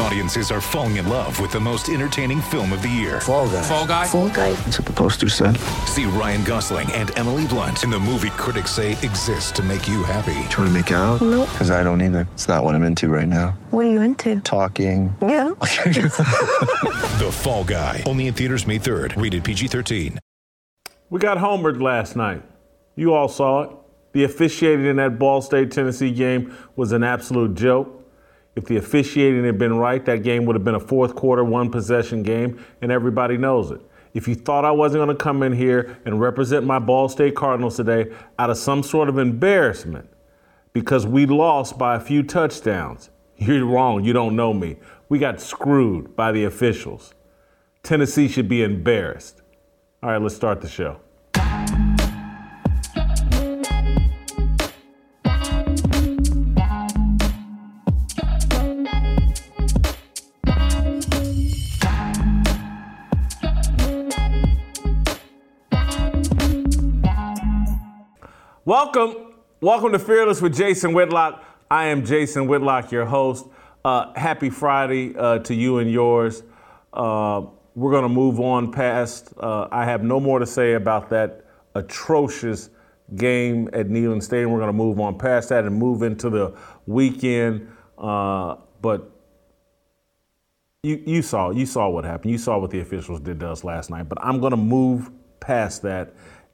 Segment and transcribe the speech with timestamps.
[0.00, 3.20] Audiences are falling in love with the most entertaining film of the year.
[3.20, 3.62] Fall guy.
[3.62, 4.06] Fall guy.
[4.06, 4.52] Fall guy.
[4.52, 5.56] That's what the poster said.
[5.86, 10.04] See Ryan Gosling and Emily Blunt in the movie critics say exists to make you
[10.04, 10.34] happy.
[10.50, 11.20] Trying to make it out?
[11.20, 11.48] Nope.
[11.50, 12.28] Because I don't either.
[12.34, 13.58] It's not what I'm into right now.
[13.70, 14.40] What are you into?
[14.40, 15.14] Talking.
[15.20, 15.52] Yeah.
[17.18, 18.04] The Fall Guy.
[18.06, 19.20] Only in theaters May 3rd.
[19.20, 20.18] Rated PG-13.
[21.10, 22.44] We got homered last night.
[22.94, 23.70] You all saw it.
[24.12, 27.97] The officiating in that Ball State Tennessee game was an absolute joke.
[28.58, 31.70] If the officiating had been right, that game would have been a fourth quarter, one
[31.70, 33.80] possession game, and everybody knows it.
[34.14, 37.36] If you thought I wasn't going to come in here and represent my Ball State
[37.36, 40.10] Cardinals today out of some sort of embarrassment
[40.72, 44.02] because we lost by a few touchdowns, you're wrong.
[44.02, 44.78] You don't know me.
[45.08, 47.14] We got screwed by the officials.
[47.84, 49.40] Tennessee should be embarrassed.
[50.02, 50.98] All right, let's start the show.
[68.68, 69.32] Welcome,
[69.62, 71.42] welcome to Fearless with Jason Whitlock.
[71.70, 73.46] I am Jason Whitlock, your host.
[73.82, 76.42] Uh, happy Friday uh, to you and yours.
[76.92, 79.32] Uh, we're going to move on past.
[79.40, 82.68] Uh, I have no more to say about that atrocious
[83.16, 84.50] game at Neyland Stadium.
[84.50, 86.54] We're going to move on past that and move into the
[86.84, 87.72] weekend.
[87.96, 89.10] Uh, but
[90.82, 92.32] you, you saw you saw what happened.
[92.32, 94.10] You saw what the officials did to us last night.
[94.10, 95.10] But I'm going to move
[95.40, 96.12] past that.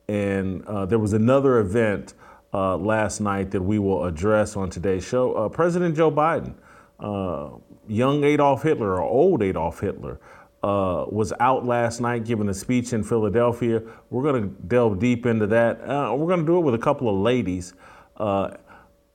[0.09, 2.15] And uh, there was another event
[2.53, 5.35] uh, last night that we will address on today's show.
[5.35, 6.55] Uh, President Joe Biden,
[7.01, 7.51] uh,
[7.89, 10.21] young Adolf Hitler or old Adolf Hitler,
[10.63, 13.83] uh, was out last night giving a speech in Philadelphia.
[14.11, 15.81] We're going to delve deep into that.
[15.81, 17.75] Uh, we're going to do it with a couple of ladies.
[18.19, 18.57] we're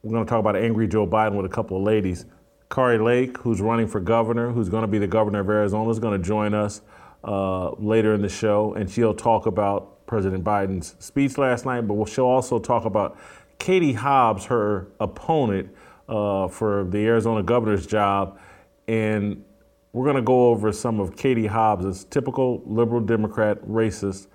[0.04, 2.26] going to talk about angry Joe Biden with a couple of ladies.
[2.70, 5.98] Kari Lake, who's running for governor, who's going to be the governor of Arizona, is
[5.98, 6.82] going to join us
[7.24, 12.26] later in the show, and she'll talk about President Biden's speech last night, but she'll
[12.26, 13.16] also talk about
[13.60, 15.70] Katie Hobbs, her opponent
[16.10, 18.40] uh, for the Arizona governor's job.
[18.88, 19.46] And
[19.94, 24.26] we're going to go over some of Katie Hobbs' typical liberal Democrat racist.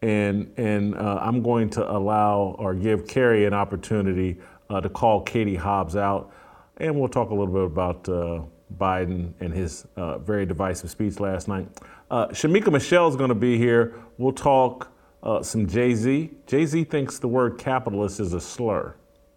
[0.00, 4.38] And, and uh, I'm going to allow or give Kari an opportunity
[4.70, 6.32] uh, to call Katie Hobbs out.
[6.78, 8.44] And we'll talk a little bit about uh,
[8.78, 11.68] Biden and his uh, very divisive speech last night.
[12.10, 13.94] Uh, Shemeka Michelle is going to be here.
[14.16, 14.90] We'll talk
[15.22, 16.30] uh, some Jay Z.
[16.46, 18.94] Jay Z thinks the word capitalist is a slur.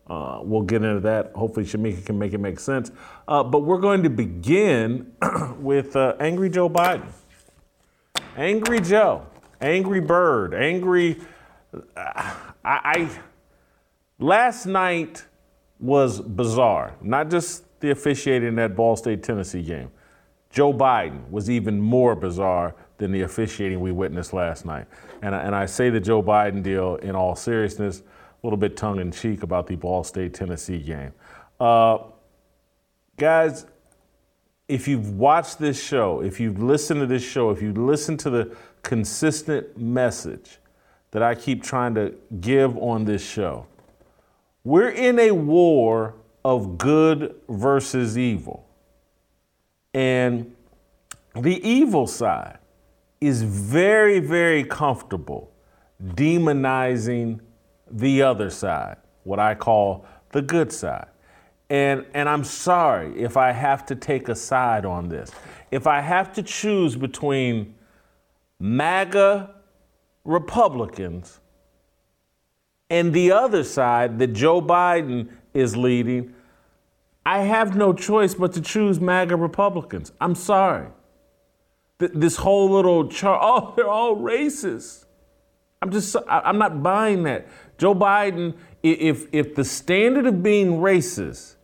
[0.08, 1.31] Uh, we'll get into that.
[1.36, 2.92] Hopefully, Shemeka can make it make sense.
[3.28, 5.14] Uh, but we're going to begin
[5.58, 7.08] with uh, Angry Joe Biden.
[8.36, 9.25] Angry Joe,
[9.59, 11.20] Angry Bird, Angry.
[11.96, 13.09] I, I
[14.20, 15.25] last night
[15.80, 16.96] was bizarre.
[17.02, 19.91] Not just the officiating in that Ball State Tennessee game.
[20.50, 24.86] Joe Biden was even more bizarre than the officiating we witnessed last night.
[25.24, 28.78] And I, and I say the Joe Biden deal in all seriousness, a little bit
[28.78, 31.12] tongue in cheek about the Ball State Tennessee game.
[31.60, 31.98] Uh,
[33.18, 33.66] guys,
[34.68, 38.30] if you've watched this show, if you've listened to this show, if you listen to
[38.30, 40.60] the consistent message
[41.10, 43.66] that I keep trying to give on this show,
[44.64, 46.14] we're in a war
[46.46, 48.68] of good versus evil.
[49.92, 50.56] And
[51.36, 52.60] the evil side
[53.22, 55.52] is very, very comfortable
[56.04, 57.40] demonizing
[57.90, 61.08] the other side, what I call the good side.
[61.70, 65.32] And, and I'm sorry if I have to take a side on this.
[65.70, 67.76] If I have to choose between
[68.59, 69.53] MAGA
[70.26, 71.40] Republicans
[72.90, 76.34] and the other side that Joe Biden is leading,
[77.26, 80.12] I have no choice but to choose MAGA Republicans.
[80.20, 80.88] I'm sorry.
[82.02, 85.06] Th- this whole little chart, oh, they're all racist.
[85.82, 87.48] I'm just, I'm not buying that.
[87.78, 91.56] Joe Biden, if, if the standard of being racist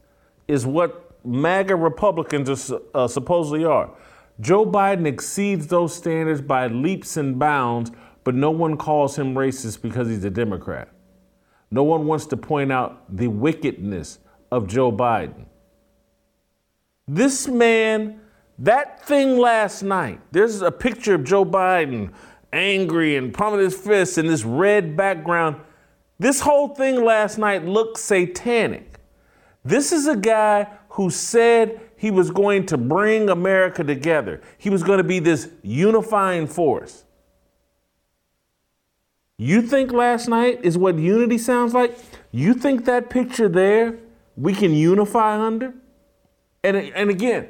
[0.47, 3.91] is what MAGA Republicans are, uh, supposedly are,
[4.39, 7.91] Joe Biden exceeds those standards by leaps and bounds,
[8.23, 10.89] but no one calls him racist because he's a Democrat.
[11.71, 14.19] No one wants to point out the wickedness
[14.51, 15.45] of Joe Biden.
[17.07, 18.19] This man,
[18.59, 22.11] that thing last night, there's a picture of Joe Biden
[22.51, 25.57] angry and pumping his fists in this red background.
[26.19, 28.99] This whole thing last night looked satanic.
[29.63, 34.41] This is a guy who said he was going to bring America together.
[34.57, 37.03] He was going to be this unifying force.
[39.37, 41.97] You think last night is what unity sounds like?
[42.31, 43.99] You think that picture there
[44.35, 45.73] we can unify under?
[46.63, 47.49] And, and again,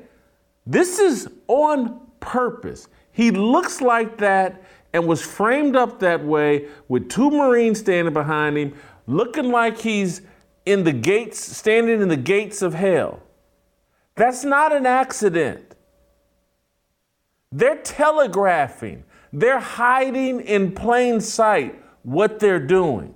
[0.67, 2.89] this is on purpose.
[3.11, 4.61] He looks like that
[4.93, 8.73] and was framed up that way with two Marines standing behind him,
[9.07, 10.21] looking like he's
[10.65, 13.23] in the gates, standing in the gates of hell.
[14.15, 15.75] That's not an accident.
[17.51, 23.13] They're telegraphing, they're hiding in plain sight what they're doing.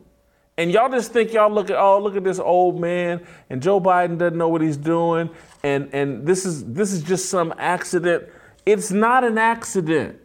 [0.62, 3.82] And y'all just think y'all look at oh look at this old man and Joe
[3.82, 5.32] Biden doesn't know what he's doing
[5.64, 8.26] and and this is this is just some accident.
[8.64, 10.20] It's not an accident.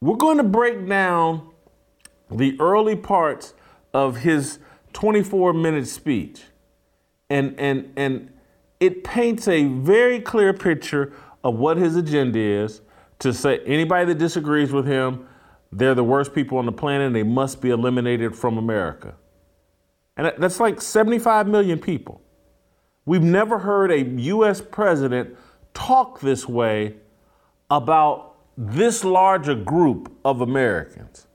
[0.00, 1.50] We're going to break down
[2.32, 3.54] the early parts
[3.94, 4.58] of his
[4.92, 6.42] 24 minute speech.
[7.28, 8.32] And and and
[8.80, 11.12] it paints a very clear picture
[11.44, 12.80] of what his agenda is
[13.20, 15.28] to say anybody that disagrees with him,
[15.72, 19.14] they're the worst people on the planet and they must be eliminated from America.
[20.16, 22.20] And that's like 75 million people.
[23.04, 25.36] We've never heard a US president
[25.72, 26.96] talk this way
[27.70, 31.26] about this large a group of Americans.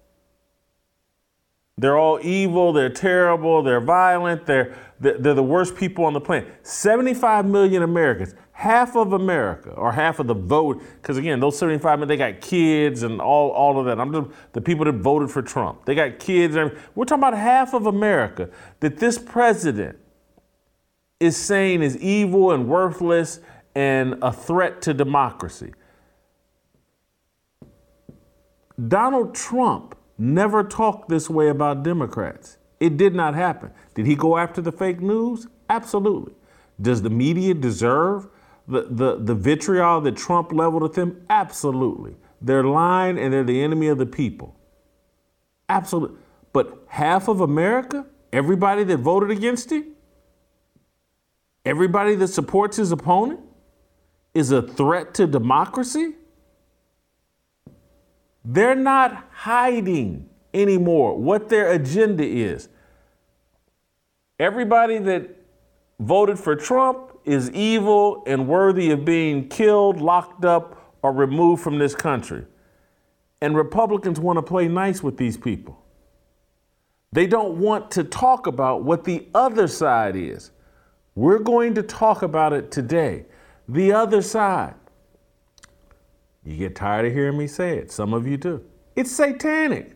[1.78, 6.48] They're all evil, they're terrible, they're violent, they're, they're the worst people on the planet.
[6.66, 12.00] 75 million Americans, half of America, or half of the vote, because again, those 75
[12.00, 14.00] million, they got kids and all, all of that.
[14.00, 15.84] I'm just the people that voted for Trump.
[15.84, 16.56] They got kids.
[16.56, 18.50] We're talking about half of America
[18.80, 19.98] that this president
[21.20, 23.42] is saying is evil and worthless
[23.76, 25.74] and a threat to democracy.
[28.88, 32.58] Donald Trump never talked this way about Democrats.
[32.80, 33.72] It did not happen.
[33.96, 35.46] Did he go after the fake news?
[35.70, 36.34] Absolutely.
[36.82, 38.30] Does the media deserve
[38.68, 41.26] the, the, the vitriol that Trump leveled at them?
[41.30, 42.16] Absolutely.
[42.42, 44.56] They're lying and they're the enemy of the people.
[45.70, 46.18] Absolutely.
[46.54, 49.94] But half of America, everybody that voted against him,
[51.66, 53.40] everybody that supports his opponent,
[54.34, 56.14] is a threat to democracy?
[58.44, 62.70] They're not hiding anymore what their agenda is.
[64.40, 65.30] Everybody that
[66.00, 71.78] voted for Trump is evil and worthy of being killed, locked up, or removed from
[71.78, 72.46] this country.
[73.42, 75.84] And Republicans want to play nice with these people.
[77.12, 80.52] They don't want to talk about what the other side is.
[81.16, 83.26] We're going to talk about it today.
[83.70, 84.76] The other side.
[86.44, 87.92] You get tired of hearing me say it.
[87.92, 88.64] Some of you do.
[88.96, 89.96] It's satanic.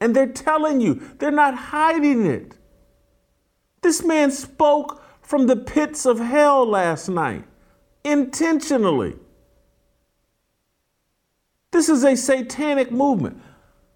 [0.00, 2.56] And they're telling you, they're not hiding it.
[3.82, 7.44] This man spoke from the pits of hell last night,
[8.04, 9.16] intentionally.
[11.72, 13.42] This is a satanic movement.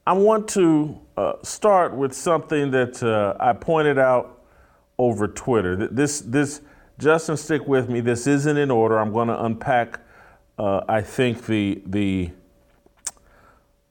[0.07, 4.43] I want to uh, start with something that uh, I pointed out
[4.99, 5.89] over Twitter.
[5.89, 6.61] This, this,
[6.99, 8.01] Justin, stick with me.
[8.01, 8.99] This isn't in order.
[8.99, 10.01] I'm going to unpack
[10.61, 12.31] uh, I think the the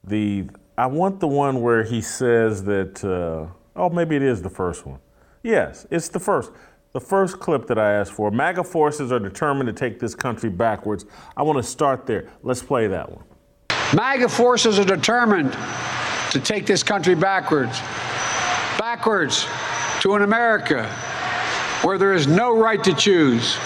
[0.03, 0.45] the
[0.77, 3.03] I want the one where he says that.
[3.03, 4.99] Uh, oh, maybe it is the first one.
[5.41, 6.51] Yes, it's the first.
[6.99, 8.29] The first clip that I asked for.
[8.29, 11.05] MAGA forces are determined to take this country backwards.
[11.37, 12.27] I want to start there.
[12.43, 13.23] Let's play that one.
[13.95, 15.53] MAGA forces are determined
[16.31, 17.79] to take this country backwards.
[18.77, 19.47] Backwards
[20.01, 20.89] to an America
[21.83, 23.57] where there is no right to choose,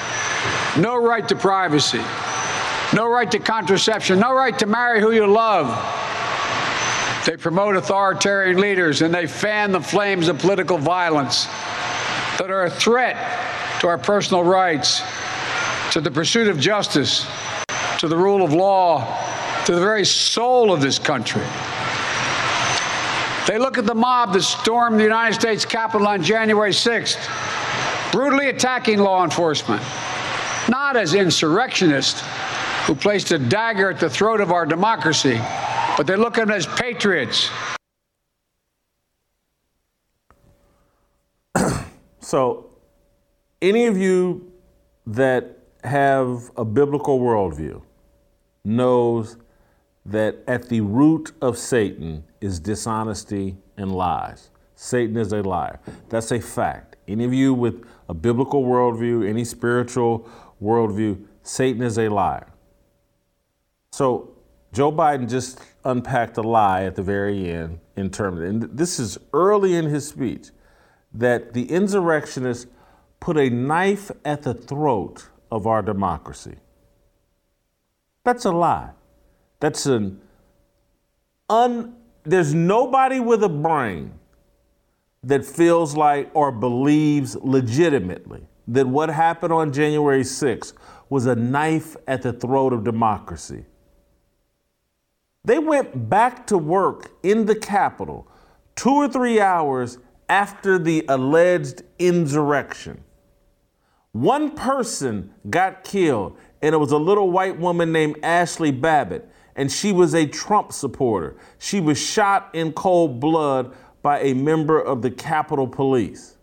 [0.78, 2.04] no right to privacy
[2.94, 5.66] no right to contraception, no right to marry who you love.
[7.26, 11.48] They promote authoritarian leaders and they fan the flames of political violence
[12.38, 13.16] that are a threat
[13.82, 15.02] to our personal rights,
[15.92, 17.28] to the pursuit of justice,
[18.00, 19.06] to the rule of law,
[19.66, 21.46] to the very soul of this country.
[23.48, 27.18] They look at the mob that stormed the United States Capitol on January 6th,
[28.12, 29.82] brutally attacking law enforcement,
[30.70, 32.24] not as insurrectionists,
[32.86, 35.40] who placed a dagger at the throat of our democracy,
[35.96, 37.50] but they look at them as patriots.
[42.34, 42.72] So,
[43.62, 44.52] any of you
[45.06, 47.80] that have a biblical worldview
[48.66, 49.38] knows
[50.04, 54.50] that at the root of Satan is dishonesty and lies.
[54.74, 55.80] Satan is a liar.
[56.10, 56.96] That's a fact.
[57.08, 60.28] Any of you with a biblical worldview, any spiritual
[60.60, 62.48] worldview, Satan is a liar.
[63.92, 64.36] So
[64.72, 69.20] Joe Biden just unpacked a lie at the very end in terms, and this is
[69.34, 70.50] early in his speech,
[71.14, 72.68] that the insurrectionists
[73.20, 76.56] put a knife at the throat of our democracy.
[78.24, 78.92] That's a lie.
[79.60, 80.20] That's an
[81.50, 81.96] un.
[82.24, 84.14] there's nobody with a brain
[85.24, 90.74] that feels like or believes legitimately that what happened on January 6th
[91.10, 93.66] was a knife at the throat of democracy.
[95.46, 98.28] They went back to work in the Capitol
[98.76, 99.98] two or three hours
[100.30, 103.04] after the alleged insurrection.
[104.14, 109.72] One person got killed, and it was a little white woman named Ashley Babbitt, and
[109.72, 111.36] she was a Trump supporter.
[111.58, 116.38] She was shot in cold blood by a member of the Capitol Police.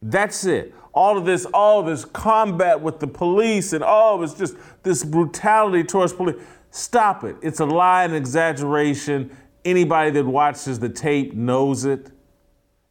[0.00, 0.74] That's it.
[0.94, 4.56] All of this, all of this combat with the police, and all of it's just
[4.82, 6.36] this brutality towards police.
[6.70, 7.36] Stop it.
[7.42, 9.36] It's a lie and exaggeration.
[9.64, 12.10] Anybody that watches the tape knows it.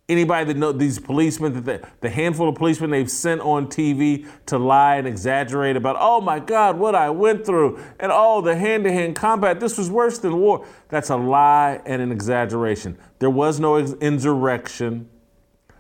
[0.10, 4.58] Anybody that know these policemen, that the, handful of policemen they've sent on TV to
[4.58, 8.86] lie and exaggerate about, oh my God, what I went through, and oh, the hand
[8.86, 10.66] to hand combat, this was worse than war.
[10.88, 12.98] That's a lie and an exaggeration.
[13.20, 15.10] There was no ex- insurrection.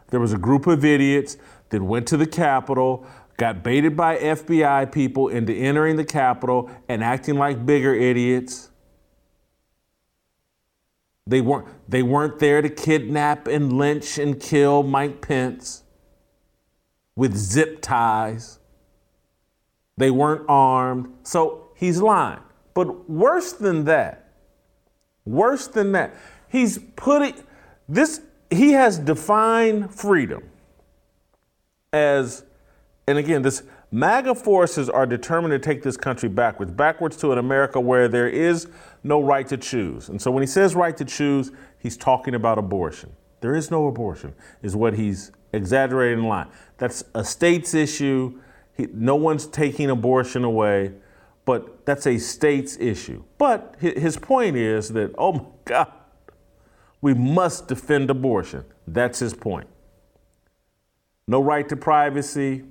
[0.09, 1.37] There was a group of idiots
[1.69, 3.05] that went to the Capitol,
[3.37, 8.71] got baited by FBI people into entering the Capitol and acting like bigger idiots.
[11.27, 15.83] They weren't, they weren't there to kidnap and lynch and kill Mike Pence
[17.17, 18.59] with zip ties.
[19.97, 21.13] They weren't armed.
[21.23, 22.39] So he's lying.
[22.73, 24.31] But worse than that,
[25.25, 26.15] worse than that,
[26.47, 27.33] he's putting
[27.89, 30.43] this, he has defined freedom
[31.91, 32.45] as,
[33.07, 37.37] and again, this MAGA forces are determined to take this country backwards, backwards to an
[37.37, 38.67] America where there is
[39.03, 40.09] no right to choose.
[40.09, 43.13] And so when he says right to choose, he's talking about abortion.
[43.39, 46.47] There is no abortion, is what he's exaggerating in line.
[46.77, 48.41] That's a state's issue.
[48.75, 50.93] He, no one's taking abortion away,
[51.45, 53.23] but that's a state's issue.
[53.37, 55.91] But his point is that, oh my God,
[56.99, 58.65] we must defend abortion.
[58.85, 59.67] That's his point.
[61.27, 62.63] No right to privacy,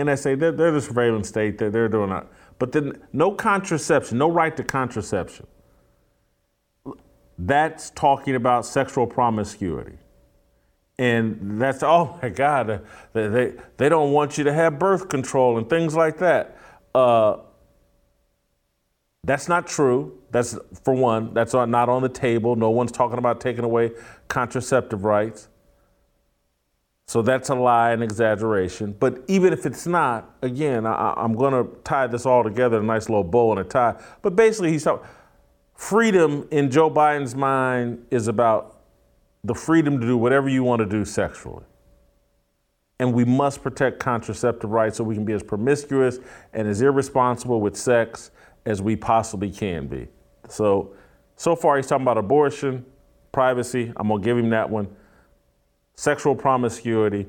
[0.00, 2.26] NSA, they're, they're the surveillance state, they're, they're doing that.
[2.58, 5.46] But then no contraception, no right to contraception.
[7.38, 9.96] That's talking about sexual promiscuity.
[10.98, 15.56] And that's, oh my God, they, they, they don't want you to have birth control
[15.56, 16.58] and things like that.
[16.94, 17.38] Uh,
[19.24, 20.18] that's not true.
[20.30, 22.56] That's, for one, that's not on the table.
[22.56, 23.92] No one's talking about taking away
[24.28, 25.48] contraceptive rights.
[27.10, 28.92] So that's a lie and exaggeration.
[28.92, 32.84] But even if it's not, again, I, am going to tie this all together a
[32.84, 34.00] nice little bow and a tie.
[34.22, 35.04] But basically, he's talking
[35.74, 38.82] freedom in Joe Biden's mind is about
[39.42, 41.64] the freedom to do whatever you want to do sexually.
[43.00, 46.20] And we must protect contraceptive rights so we can be as promiscuous
[46.52, 48.30] and as irresponsible with sex
[48.66, 50.06] as we possibly can be.
[50.48, 50.94] So,
[51.34, 52.86] so far, he's talking about abortion,
[53.32, 53.92] privacy.
[53.96, 54.94] I'm going to give him that one
[56.00, 57.26] sexual promiscuity,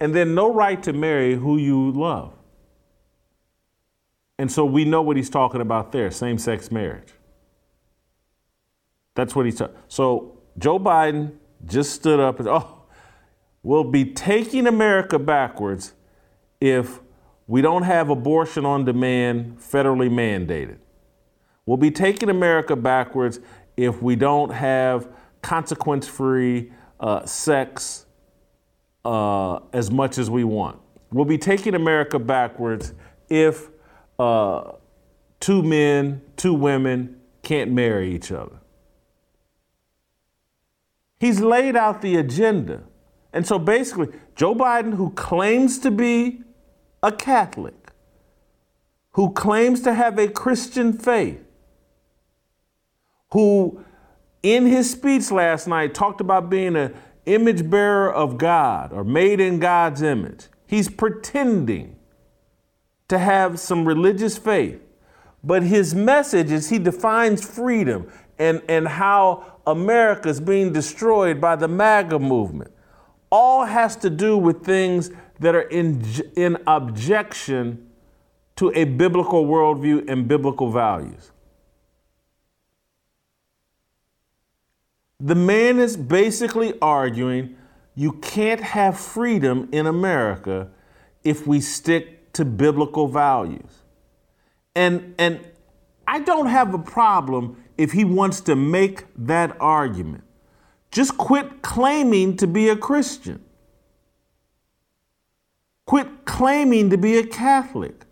[0.00, 2.34] and then no right to marry who you love.
[4.40, 7.12] And so we know what he's talking about there same sex marriage.
[9.14, 9.76] That's what he's talking.
[9.86, 12.82] So Joe Biden just stood up and, oh,
[13.62, 15.92] we'll be taking America backwards
[16.60, 16.98] if
[17.46, 20.78] we don't have abortion on demand federally mandated.
[21.66, 23.38] We'll be taking America backwards
[23.76, 25.06] if we don't have
[25.40, 28.06] consequence free uh, sex
[29.04, 30.78] uh, as much as we want.
[31.10, 32.94] We'll be taking America backwards
[33.28, 33.68] if
[34.18, 34.72] uh,
[35.40, 38.60] two men, two women can't marry each other.
[41.18, 42.82] He's laid out the agenda.
[43.32, 46.42] And so basically, Joe Biden, who claims to be
[47.02, 47.92] a Catholic,
[49.12, 51.44] who claims to have a Christian faith,
[53.32, 53.84] who
[54.42, 56.94] in his speech last night talked about being an
[57.26, 60.46] image bearer of God or made in God's image.
[60.66, 61.96] He's pretending
[63.08, 64.80] to have some religious faith.
[65.44, 71.56] But his message is he defines freedom and, and how America is being destroyed by
[71.56, 72.72] the MAGA movement.
[73.30, 76.04] All has to do with things that are in,
[76.36, 77.88] in objection
[78.56, 81.31] to a biblical worldview and biblical values.
[85.24, 87.54] The man is basically arguing
[87.94, 90.68] you can't have freedom in America
[91.22, 93.82] if we stick to biblical values.
[94.74, 95.40] And, and
[96.08, 100.24] I don't have a problem if he wants to make that argument.
[100.90, 103.44] Just quit claiming to be a Christian.
[105.86, 108.06] Quit claiming to be a Catholic.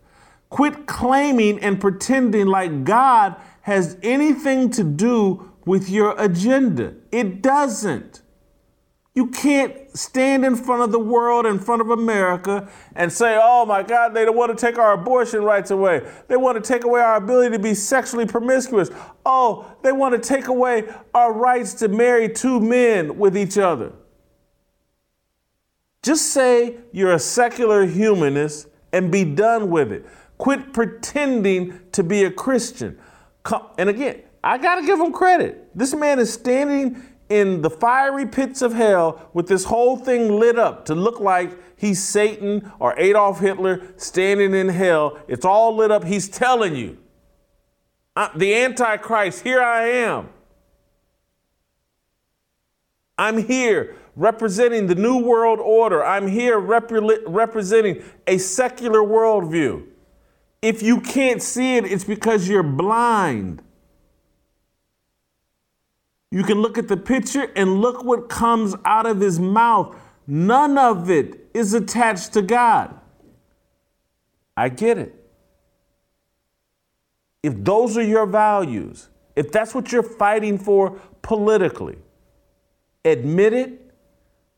[0.49, 6.93] Quit claiming and pretending like God has anything to do with your agenda.
[7.13, 8.23] It doesn't.
[9.15, 13.65] You can't stand in front of the world, in front of America, and say, oh
[13.65, 16.03] my God, they don't want to take our abortion rights away.
[16.27, 18.91] They want to take away our ability to be sexually promiscuous.
[19.25, 23.93] Oh, they want to take away our rights to marry two men with each other.
[26.03, 30.05] Just say you're a secular humanist and be done with it.
[30.37, 32.99] Quit pretending to be a Christian.
[33.79, 35.77] And again, I got to give him credit.
[35.77, 40.59] This man is standing in the fiery pits of hell with this whole thing lit
[40.59, 45.19] up to look like he's Satan or Adolf Hitler standing in hell.
[45.29, 46.05] It's all lit up.
[46.05, 46.99] He's telling you,
[48.37, 50.29] the Antichrist, here I am.
[53.17, 56.05] I'm here representing the New World Order.
[56.05, 56.91] I'm here rep-
[57.27, 59.87] representing a secular worldview.
[60.63, 63.63] If you can't see it, it's because you're blind.
[66.31, 69.97] You can look at the picture and look what comes out of his mouth.
[70.27, 72.95] None of it is attached to God.
[74.57, 75.15] I get it.
[77.43, 81.99] If those are your values, if that's what you're fighting for politically,
[83.05, 83.93] admit it,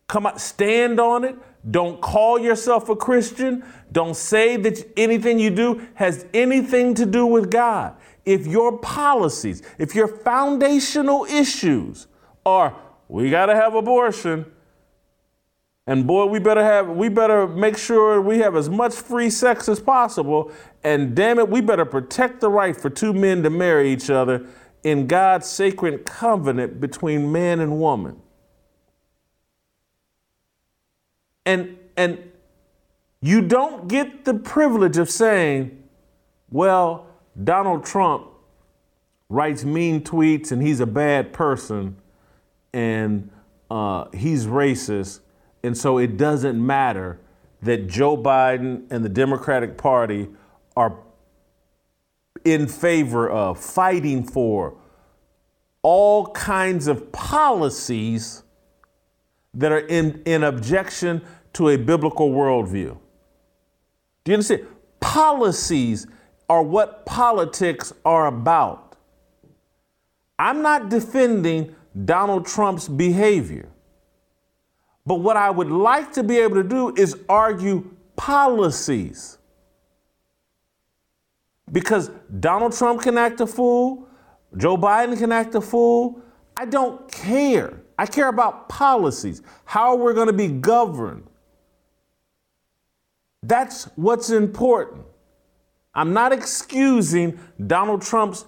[0.09, 1.37] come out, stand on it.
[1.71, 3.65] Don't call yourself a Christian.
[3.93, 9.63] Don't say that anything you do has anything to do with God if your policies,
[9.79, 12.07] if your foundational issues
[12.45, 12.77] are
[13.09, 14.47] we got to have abortion
[15.87, 19.69] and boy we better have we better make sure we have as much free sex
[19.69, 20.51] as possible
[20.83, 24.47] and damn it we better protect the right for two men to marry each other
[24.83, 28.21] in God's sacred covenant between man and woman.
[31.45, 32.19] And and
[33.21, 35.83] you don't get the privilege of saying,
[36.51, 37.07] well,
[37.43, 38.27] Donald Trump
[39.29, 41.97] writes mean tweets and he's a bad person
[42.73, 43.31] and
[43.71, 45.21] uh, he's racist.
[45.63, 47.19] And so it doesn't matter
[47.63, 50.29] that Joe Biden and the Democratic Party
[50.77, 50.99] are
[52.45, 54.75] in favor of fighting for
[55.83, 58.43] all kinds of policies
[59.55, 61.23] that are in, in objection
[61.55, 62.99] to a biblical worldview.
[64.25, 64.67] Do you understand?
[65.01, 66.07] Policies
[66.49, 68.97] are what politics are about.
[70.39, 73.69] I'm not defending Donald Trump's behavior.
[75.05, 79.39] But what I would like to be able to do is argue policies.
[81.71, 82.11] Because
[82.41, 84.09] Donald Trump can act a fool,
[84.57, 86.21] Joe Biden can act a fool.
[86.57, 87.81] I don't care.
[87.99, 91.27] I care about policies, how we're going to be governed.
[93.43, 95.05] That's what's important.
[95.95, 98.45] I'm not excusing Donald Trump's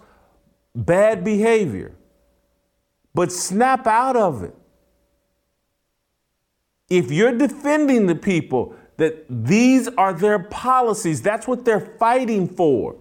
[0.74, 1.94] bad behavior,
[3.14, 4.54] but snap out of it.
[6.88, 12.96] If you're defending the people that these are their policies, that's what they're fighting for.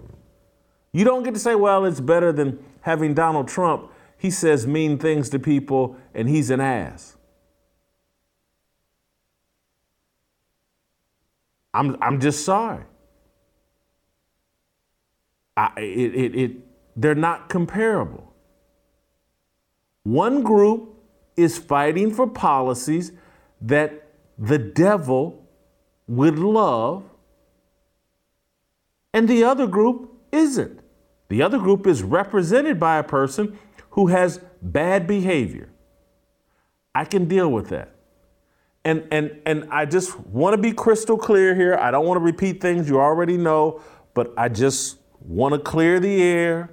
[0.91, 3.91] You don't get to say, well, it's better than having Donald Trump.
[4.17, 7.17] He says mean things to people and he's an ass.
[11.73, 12.83] I'm, I'm just sorry.
[15.57, 16.51] I, it, it, it,
[16.95, 18.33] they're not comparable.
[20.03, 20.97] One group
[21.35, 23.11] is fighting for policies
[23.61, 25.47] that the devil
[26.07, 27.03] would love,
[29.13, 30.79] and the other group isn't.
[31.29, 33.57] The other group is represented by a person
[33.91, 35.69] who has bad behavior.
[36.93, 37.95] I can deal with that.
[38.85, 41.75] And, and, and I just want to be crystal clear here.
[41.75, 43.81] I don't want to repeat things you already know,
[44.13, 46.69] but I just want to clear the air.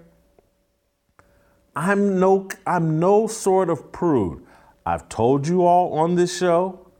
[1.76, 4.44] I'm no, I'm no sort of prude.
[4.84, 6.90] I've told you all on this show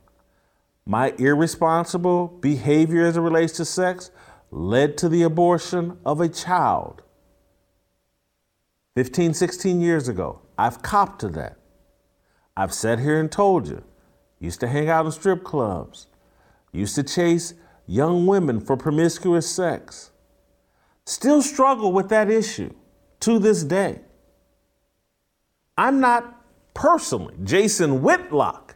[0.85, 4.11] my irresponsible behavior as it relates to sex
[4.49, 7.03] led to the abortion of a child
[8.95, 10.41] 15, 16 years ago.
[10.57, 11.57] I've copped to that.
[12.57, 13.83] I've sat here and told you.
[14.41, 16.07] Used to hang out in strip clubs.
[16.73, 17.53] Used to chase
[17.87, 20.11] young women for promiscuous sex
[21.05, 22.73] still struggle with that issue
[23.19, 23.99] to this day.
[25.77, 26.41] I'm not
[26.73, 28.75] personally, Jason Whitlock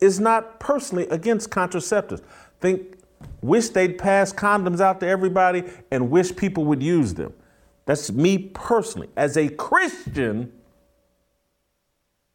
[0.00, 2.22] is not personally against contraceptives.
[2.60, 2.98] Think,
[3.42, 7.32] wish they'd pass condoms out to everybody and wish people would use them.
[7.84, 9.08] That's me personally.
[9.16, 10.52] As a Christian,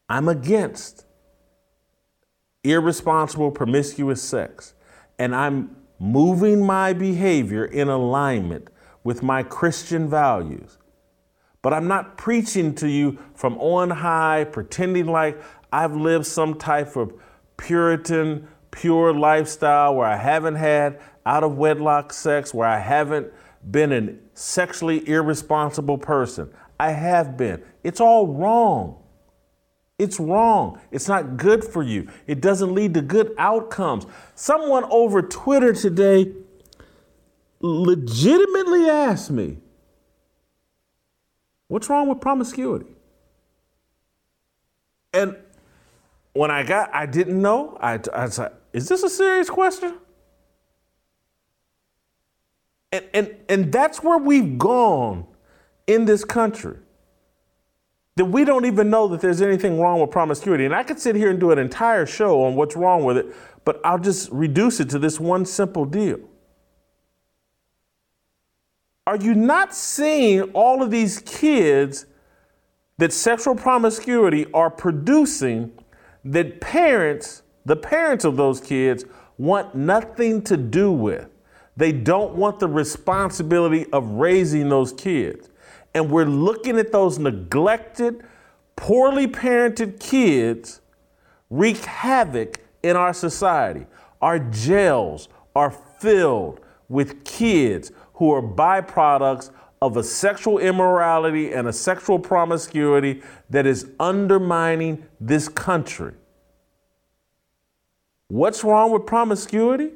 [0.09, 1.05] I'm against
[2.63, 4.73] irresponsible, promiscuous sex.
[5.19, 8.69] And I'm moving my behavior in alignment
[9.03, 10.77] with my Christian values.
[11.61, 16.95] But I'm not preaching to you from on high, pretending like I've lived some type
[16.95, 17.13] of
[17.57, 23.31] Puritan, pure lifestyle where I haven't had out of wedlock sex, where I haven't
[23.71, 26.49] been a sexually irresponsible person.
[26.79, 27.63] I have been.
[27.83, 29.02] It's all wrong.
[29.99, 30.79] It's wrong.
[30.91, 32.09] It's not good for you.
[32.25, 34.05] It doesn't lead to good outcomes.
[34.35, 36.31] Someone over Twitter today
[37.59, 39.57] legitimately asked me,
[41.67, 42.85] What's wrong with promiscuity?
[45.13, 45.35] And
[46.33, 47.77] when I got, I didn't know.
[47.79, 49.97] I, I was like, Is this a serious question?
[52.91, 55.25] And, and, and that's where we've gone
[55.87, 56.77] in this country
[58.15, 60.65] that we don't even know that there's anything wrong with promiscuity.
[60.65, 63.27] And I could sit here and do an entire show on what's wrong with it,
[63.65, 66.19] but I'll just reduce it to this one simple deal.
[69.07, 72.05] Are you not seeing all of these kids
[72.99, 75.73] that sexual promiscuity are producing
[76.23, 79.05] that parents, the parents of those kids,
[79.37, 81.27] want nothing to do with?
[81.75, 85.49] They don't want the responsibility of raising those kids
[85.93, 88.23] and we're looking at those neglected,
[88.75, 90.81] poorly parented kids
[91.49, 93.85] wreak havoc in our society.
[94.21, 99.51] Our jails are filled with kids who are byproducts
[99.81, 106.13] of a sexual immorality and a sexual promiscuity that is undermining this country.
[108.29, 109.91] What's wrong with promiscuity?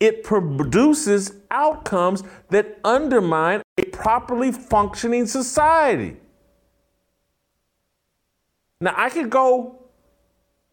[0.00, 6.16] It produces outcomes that undermine a properly functioning society.
[8.80, 9.80] Now, I could go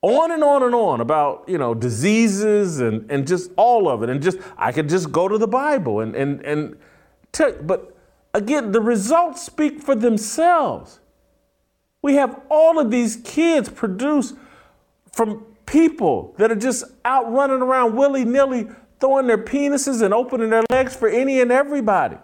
[0.01, 4.09] on and on and on about, you know, diseases and, and just all of it.
[4.09, 6.77] And just, I could just go to the Bible and, and, and
[7.63, 7.97] but
[8.33, 10.99] again, the results speak for themselves.
[12.01, 14.35] We have all of these kids produced
[15.11, 18.67] from people that are just out running around willy nilly,
[18.99, 22.17] throwing their penises and opening their legs for any and everybody.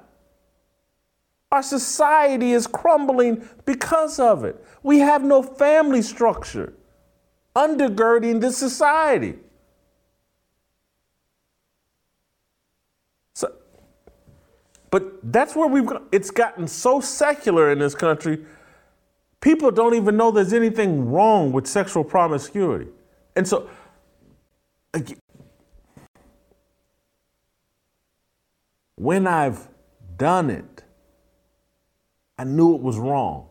[1.51, 4.63] Our society is crumbling because of it.
[4.81, 6.73] We have no family structure
[7.55, 9.35] undergirding this society.
[13.35, 13.53] So,
[14.89, 18.45] but that's where we've it's gotten so secular in this country.
[19.39, 22.87] People don't even know there's anything wrong with sexual promiscuity.
[23.35, 23.69] And so
[29.03, 29.67] when I've
[30.17, 30.83] done it,
[32.37, 33.49] I knew it was wrong.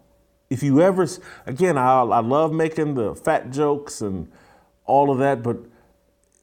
[0.48, 1.06] If you ever,
[1.46, 4.32] again, I, I love making the fat jokes and
[4.86, 5.58] all of that, but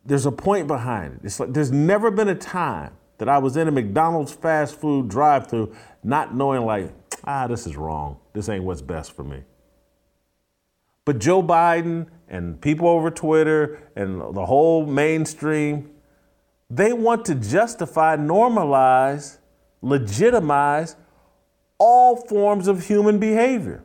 [0.06, 1.20] there's a point behind it.
[1.24, 5.10] It's like there's never been a time that I was in a McDonald's fast food
[5.10, 6.94] drive-through not knowing like,
[7.26, 8.18] ah, this is wrong.
[8.34, 9.44] This ain't what's best for me.
[11.04, 15.90] But Joe Biden and people over Twitter and the whole mainstream,
[16.70, 19.38] they want to justify, normalize,
[19.82, 20.96] legitimize
[21.78, 23.84] all forms of human behavior.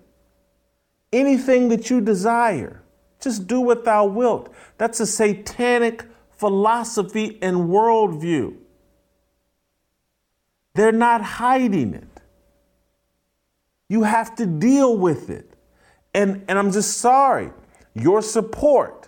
[1.13, 2.83] Anything that you desire,
[3.21, 4.53] just do what thou wilt.
[4.77, 8.57] That's a satanic philosophy and worldview.
[10.75, 12.21] They're not hiding it.
[13.89, 15.55] You have to deal with it.
[16.13, 17.51] And, and I'm just sorry,
[17.95, 19.04] your support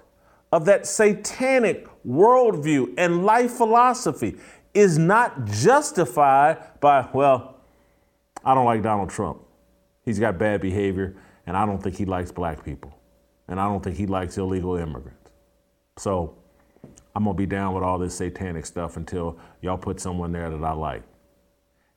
[0.57, 4.37] of that satanic worldview and life philosophy
[4.73, 7.59] is not justified by, well,
[8.43, 9.43] I don't like Donald Trump.
[10.03, 11.15] He's got bad behavior,
[11.47, 12.99] and I don't think he likes black people.
[13.49, 15.31] And I don't think he likes illegal immigrants.
[15.99, 16.39] So
[17.15, 20.65] I'm to be down with all this satanic stuff until y'all put someone there that
[20.65, 21.03] I like.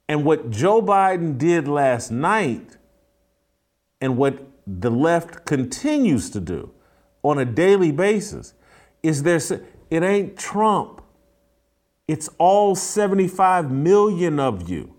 [0.09, 2.75] And what Joe Biden did last night,
[4.01, 6.71] and what the left continues to do
[7.23, 8.53] on a daily basis,
[9.03, 9.39] is there,
[9.89, 11.01] it ain't Trump.
[12.07, 14.95] It's all 75 million of you.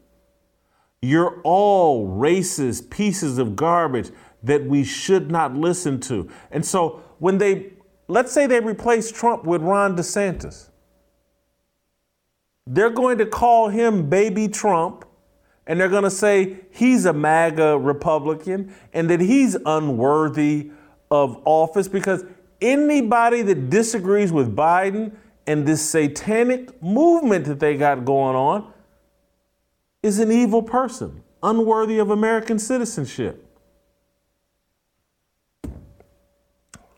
[1.03, 4.11] You're all racist pieces of garbage
[4.43, 6.29] that we should not listen to.
[6.51, 7.73] And so when they,
[8.09, 10.69] let's say they replace Trump with Ron DeSantis,
[12.67, 15.05] they're going to call him Baby Trump
[15.67, 20.71] and they're going to say he's a MAGA Republican and that he's unworthy
[21.11, 22.25] of office because
[22.61, 25.13] anybody that disagrees with Biden
[25.47, 28.73] and this satanic movement that they got going on
[30.03, 33.47] is an evil person, unworthy of American citizenship.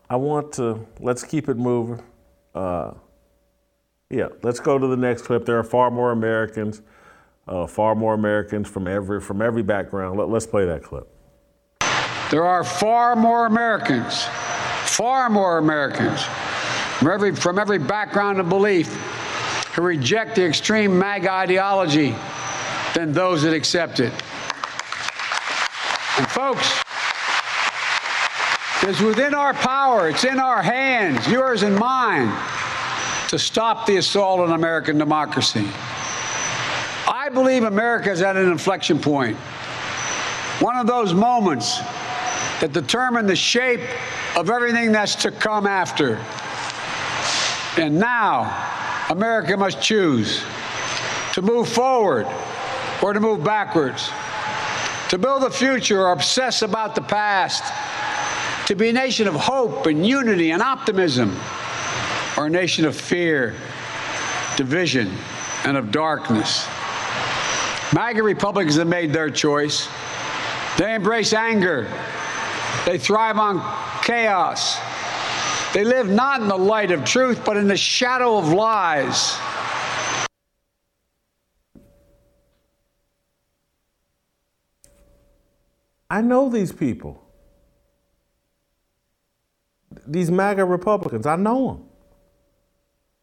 [0.09, 2.01] I want to, let's keep it moving.
[2.53, 2.93] Uh,
[4.09, 5.45] yeah, let's go to the next clip.
[5.45, 6.81] There are far more Americans
[7.47, 10.17] uh, far more Americans from every from every background.
[10.17, 11.12] Let, let's play that clip.
[12.33, 14.23] There are far more Americans,
[14.85, 16.23] far more Americans
[16.97, 18.91] from every, from every background and belief
[19.75, 22.15] who reject the extreme MAGA ideology
[22.95, 24.11] than those that accept it.
[26.17, 26.81] And folks,
[28.81, 32.35] it's within our power, it's in our hands, yours and mine,
[33.27, 35.67] to stop the assault on American democracy.
[37.07, 39.37] I believe America is at an inflection point.
[40.61, 41.79] One of those moments
[42.63, 43.81] that determine the shape
[44.37, 46.15] of everything that's to come after.
[47.75, 50.41] And now, America must choose
[51.33, 52.25] to move forward
[53.01, 54.09] or to move backwards,
[55.09, 57.65] to build a future or obsess about the past,
[58.67, 61.37] to be a nation of hope and unity and optimism,
[62.37, 63.55] or a nation of fear,
[64.55, 65.11] division,
[65.65, 66.65] and of darkness.
[67.93, 69.89] MAGA Republicans have made their choice.
[70.77, 71.89] They embrace anger.
[72.85, 73.61] They thrive on
[74.03, 74.77] chaos.
[75.73, 79.37] They live not in the light of truth, but in the shadow of lies.
[86.09, 87.23] I know these people.
[90.05, 91.85] These MAGA Republicans, I know them.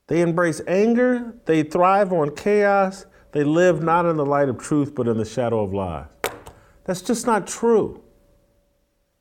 [0.08, 4.92] They embrace anger, they thrive on chaos, they live not in the light of truth,
[4.94, 6.06] but in the shadow of lies.
[6.84, 8.02] That's just not true.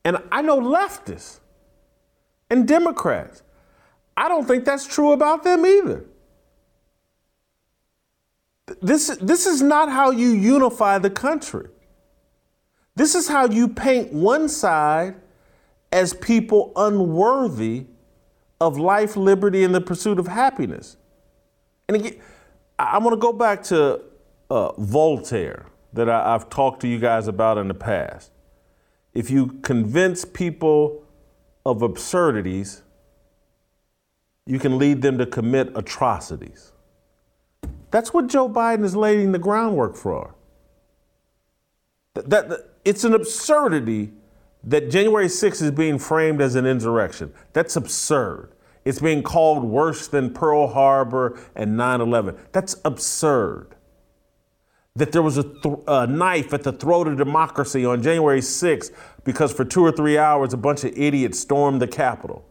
[0.04, 1.40] And I know leftists
[2.48, 3.42] and Democrats.
[4.16, 6.04] I don't think that's true about them either.
[8.80, 11.68] This, this is not how you unify the country.
[12.94, 15.16] This is how you paint one side
[15.92, 17.86] as people unworthy
[18.60, 20.96] of life, liberty, and the pursuit of happiness.
[21.88, 22.20] And again,
[22.78, 24.02] I want to go back to
[24.50, 28.30] uh, Voltaire that I, I've talked to you guys about in the past.
[29.14, 31.04] If you convince people
[31.66, 32.82] of absurdities,
[34.46, 36.72] you can lead them to commit atrocities.
[37.90, 40.34] That's what Joe Biden is laying the groundwork for.
[42.14, 44.12] That, that, it's an absurdity
[44.64, 47.32] that January 6th is being framed as an insurrection.
[47.52, 48.52] That's absurd.
[48.84, 52.36] It's being called worse than Pearl Harbor and 9 11.
[52.52, 53.74] That's absurd.
[54.96, 58.90] That there was a, th- a, knife at the throat of democracy on January 6th
[59.24, 62.44] because for two or three hours a bunch of idiots stormed the Capitol.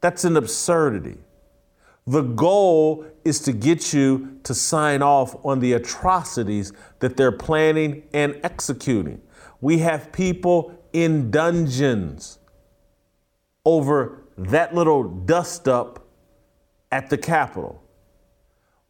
[0.00, 1.18] That's an absurdity.
[2.06, 8.04] The goal is to get you to sign off on the atrocities that they're planning
[8.12, 9.20] and executing.
[9.60, 12.38] We have people in dungeons
[13.64, 16.06] over that little dust up
[16.90, 17.82] at the Capitol.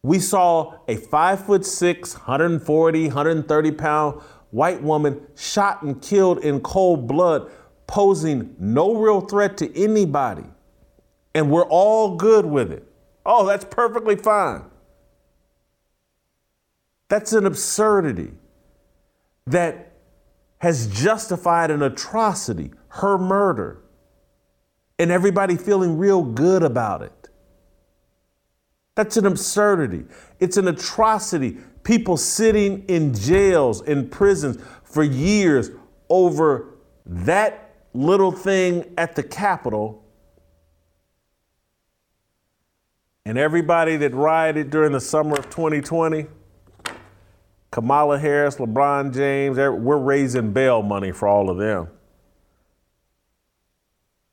[0.03, 6.61] We saw a five foot six, 140, 130 pound white woman shot and killed in
[6.61, 7.51] cold blood,
[7.87, 10.45] posing no real threat to anybody.
[11.35, 12.87] And we're all good with it.
[13.25, 14.65] Oh, that's perfectly fine.
[17.09, 18.33] That's an absurdity
[19.47, 19.93] that
[20.59, 23.83] has justified an atrocity, her murder,
[24.99, 27.20] and everybody feeling real good about it.
[28.97, 30.05] That's an absurdity.
[30.41, 31.59] It's an atrocity.
[31.85, 35.71] People sitting in jails, in prisons for years
[36.09, 36.75] over
[37.07, 40.05] that little thing at the Capitol.
[43.25, 46.27] And everybody that rioted during the summer of 2020,
[47.71, 51.89] Kamala Harris, LeBron James, we're raising bail money for all of them.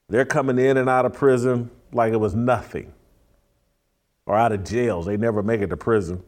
[0.10, 2.94] They're coming in and out of prison like it was nothing
[4.28, 5.06] or out of jails.
[5.06, 6.22] They never make it to prison.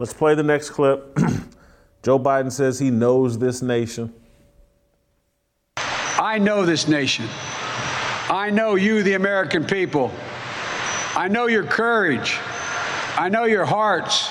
[0.00, 1.16] Let's play the next clip.
[2.02, 4.12] Joe Biden says he knows this nation.
[5.76, 7.26] I know this nation.
[8.28, 10.10] I know you, the American people.
[11.14, 12.38] I know your courage.
[13.16, 14.28] I know your hearts.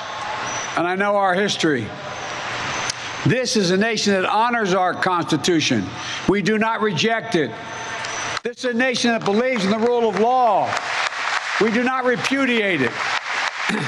[0.75, 1.85] And I know our history.
[3.25, 5.85] This is a nation that honors our Constitution.
[6.27, 7.51] We do not reject it.
[8.43, 10.69] This is a nation that believes in the rule of law.
[11.63, 12.91] We do not repudiate it.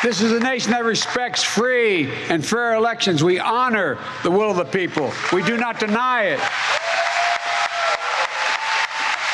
[0.00, 3.24] This is a nation that respects free and fair elections.
[3.24, 5.12] We honor the will of the people.
[5.32, 6.40] We do not deny it.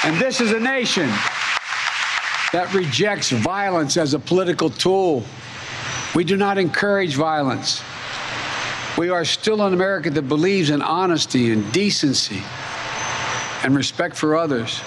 [0.06, 1.10] And this is a nation
[2.54, 5.22] that rejects violence as a political tool.
[6.14, 7.82] We do not encourage violence.
[8.96, 12.42] We are still an America that believes in honesty and decency
[13.62, 14.80] and respect for others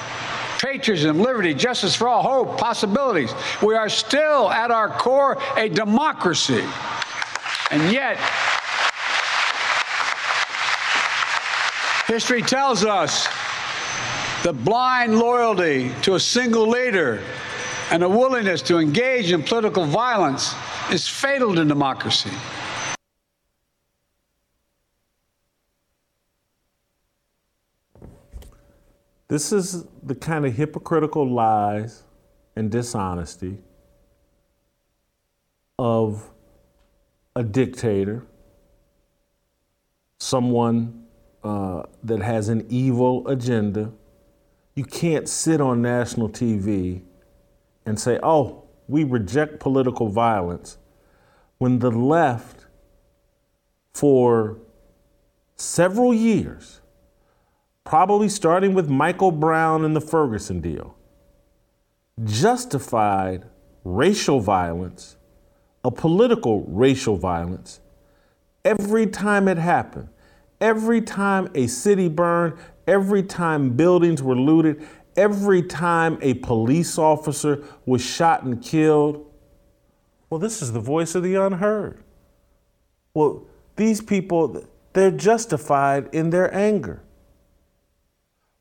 [0.58, 3.34] patriotism, liberty, justice for all, hope, possibilities.
[3.62, 6.64] We are still at our core a democracy.
[7.72, 8.18] And yet,
[12.08, 13.28] history tells us
[14.44, 17.22] the blind loyalty to a single leader
[17.92, 20.54] and a willingness to engage in political violence
[20.92, 22.32] is fatal to democracy.
[29.28, 32.04] This is the kind of hypocritical lies
[32.56, 33.58] and dishonesty
[35.78, 36.32] of
[37.36, 38.26] a dictator,
[40.20, 41.06] someone
[41.44, 43.92] uh, that has an evil agenda.
[44.76, 47.02] You can't sit on national TV
[47.86, 50.78] and say, oh, we reject political violence
[51.58, 52.66] when the left,
[53.94, 54.58] for
[55.56, 56.82] several years,
[57.88, 60.98] probably starting with Michael Brown and the Ferguson deal,
[62.26, 63.46] justified
[63.86, 65.16] racial violence,
[65.86, 67.80] a political racial violence,
[68.66, 70.10] every time it happened.
[70.60, 72.56] Every time a city burned,
[72.88, 79.32] every time buildings were looted, every time a police officer was shot and killed.
[80.30, 82.04] Well, this is the voice of the unheard.
[83.14, 83.46] Well,
[83.76, 87.04] these people, they're justified in their anger.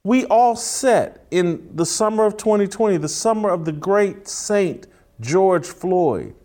[0.06, 4.86] We all sat in the summer of 2020, the summer of the great saint
[5.20, 6.36] George Floyd,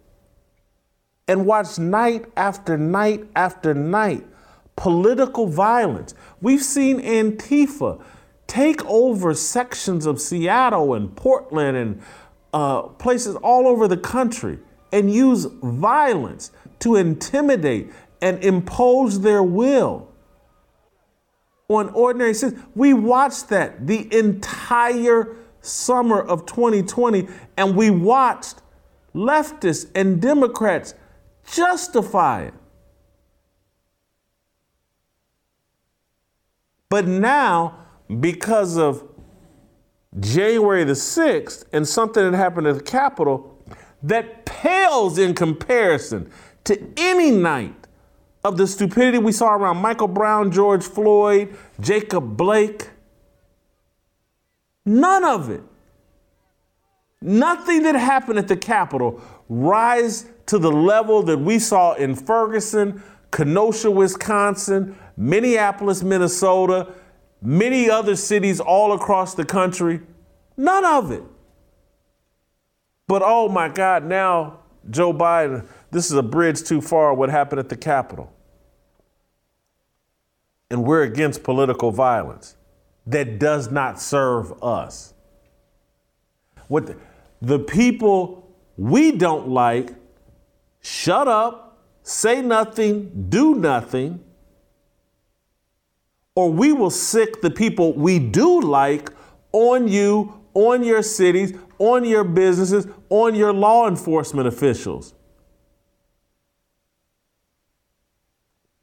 [1.28, 4.26] and watched night after night after night
[4.76, 6.16] political violence.
[6.42, 8.02] We've seen Antifa
[8.48, 12.02] take over sections of Seattle and Portland and
[12.56, 14.58] uh, places all over the country
[14.92, 17.92] and use violence to intimidate
[18.24, 20.11] and impose their will
[21.76, 22.66] on ordinary citizens.
[22.76, 28.62] We watched that the entire summer of 2020, and we watched
[29.14, 30.94] leftists and Democrats
[31.46, 32.54] justify it.
[36.90, 37.78] But now,
[38.20, 39.08] because of
[40.20, 43.58] January the 6th and something that happened at the Capitol
[44.04, 46.30] that pales in comparison
[46.66, 47.81] to any night
[48.44, 52.90] of the stupidity we saw around Michael Brown, George Floyd, Jacob Blake.
[54.86, 55.64] None of it.
[57.22, 63.04] Nothing that happened at the Capitol rise to the level that we saw in Ferguson,
[63.30, 66.88] Kenosha, Wisconsin, Minneapolis, Minnesota,
[67.42, 70.02] many other cities all across the country.
[70.58, 71.24] None of it.
[73.08, 77.60] But oh my God, now Joe Biden, this is a bridge too far what happened
[77.60, 78.32] at the Capitol.
[80.70, 82.56] And we're against political violence
[83.06, 85.14] that does not serve us.
[86.68, 86.98] What the,
[87.42, 89.94] the people we don't like
[90.80, 94.24] shut up, say nothing, do nothing,
[96.36, 99.12] or we will sic the people we do like
[99.52, 105.14] on you, on your cities, on your businesses, on your law enforcement officials.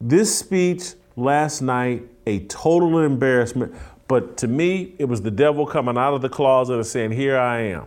[0.01, 3.75] This speech last night, a total embarrassment,
[4.07, 7.37] but to me, it was the devil coming out of the closet and saying, Here
[7.37, 7.85] I am.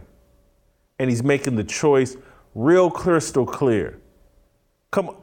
[0.99, 2.17] And he's making the choice
[2.55, 3.99] real crystal clear.
[4.91, 5.17] Come on,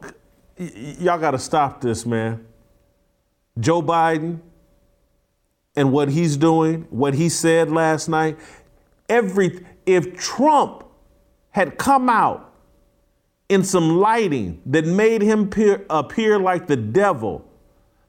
[0.58, 2.46] y- y'all got to stop this, man.
[3.60, 4.40] Joe Biden
[5.76, 8.38] and what he's doing, what he said last night,
[9.08, 10.86] every if Trump
[11.52, 12.49] had come out
[13.50, 17.46] in some lighting that made him appear, appear like the devil,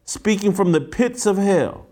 [0.05, 1.87] speaking from the pits of hell,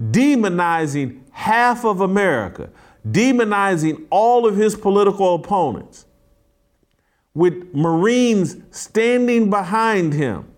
[0.00, 2.68] demonizing half of America,
[3.08, 6.06] demonizing all of his political opponents,
[7.34, 10.50] with Marines standing behind him,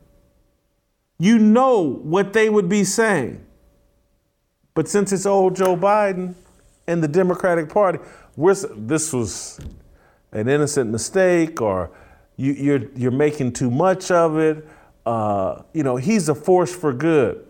[1.19, 3.45] you know what they would be saying.
[4.75, 6.35] But since it's old Joe Biden
[6.87, 7.99] and the Democratic Party,
[8.37, 9.59] this was
[10.33, 11.91] an innocent mistake, or
[12.37, 14.67] you, are you're, you're making too much of it.
[15.07, 17.47] Uh, you know, he's a force for good.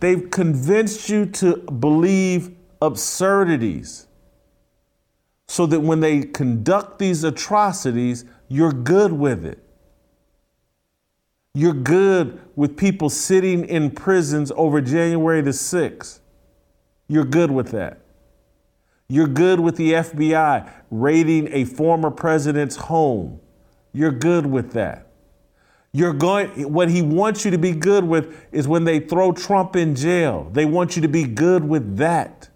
[0.00, 4.06] They've convinced you to believe absurdities
[5.48, 9.62] so that when they conduct these atrocities, you're good with it.
[11.54, 16.20] You're good with people sitting in prisons over January the 6th.
[17.08, 18.00] You're good with that.
[19.08, 23.40] You're good with the FBI raiding a former president's home.
[23.92, 25.06] You're good with that.
[25.92, 29.76] You're going, what he wants you to be good with is when they throw Trump
[29.76, 30.50] in jail.
[30.52, 32.50] They want you to be good with that.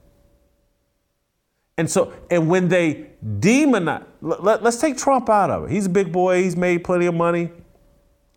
[1.79, 5.71] And so, and when they demonize, let, us take Trump out of it.
[5.71, 6.43] He's a big boy.
[6.43, 7.51] He's made plenty of money.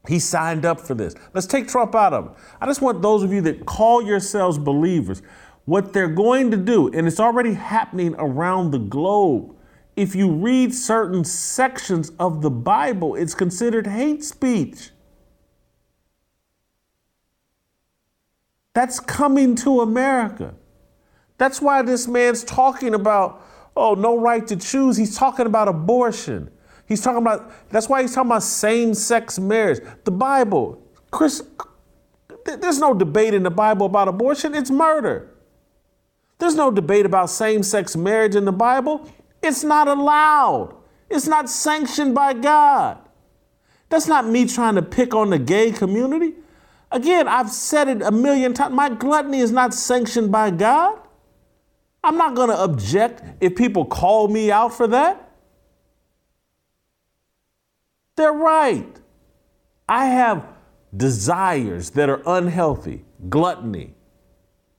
[0.08, 1.16] He signed up for this.
[1.34, 2.32] Let's take Trump out of it.
[2.62, 5.22] I just want those of you that call yourselves believers,
[5.66, 9.56] what they're going to do, and it's already happening around the globe.
[9.96, 14.92] If you read certain sections of the Bible, it's considered hate speech.
[18.74, 20.54] That's coming to America.
[21.38, 23.42] That's why this man's talking about,
[23.76, 24.98] oh, no right to choose.
[24.98, 26.52] He's talking about abortion.
[26.88, 29.80] He's talking about, that's why he's talking about same sex marriage.
[30.04, 31.42] The Bible, Chris,
[32.46, 35.35] there's no debate in the Bible about abortion, it's murder.
[36.38, 39.10] There's no debate about same sex marriage in the Bible.
[39.42, 40.76] It's not allowed,
[41.10, 42.98] it's not sanctioned by God.
[43.90, 46.34] That's not me trying to pick on the gay community.
[46.92, 48.74] Again, I've said it a million times.
[48.74, 51.00] My gluttony is not sanctioned by God.
[52.04, 55.32] I'm not going to object if people call me out for that.
[58.16, 58.88] They're right.
[59.90, 60.48] I have
[60.96, 63.95] desires that are unhealthy, gluttony.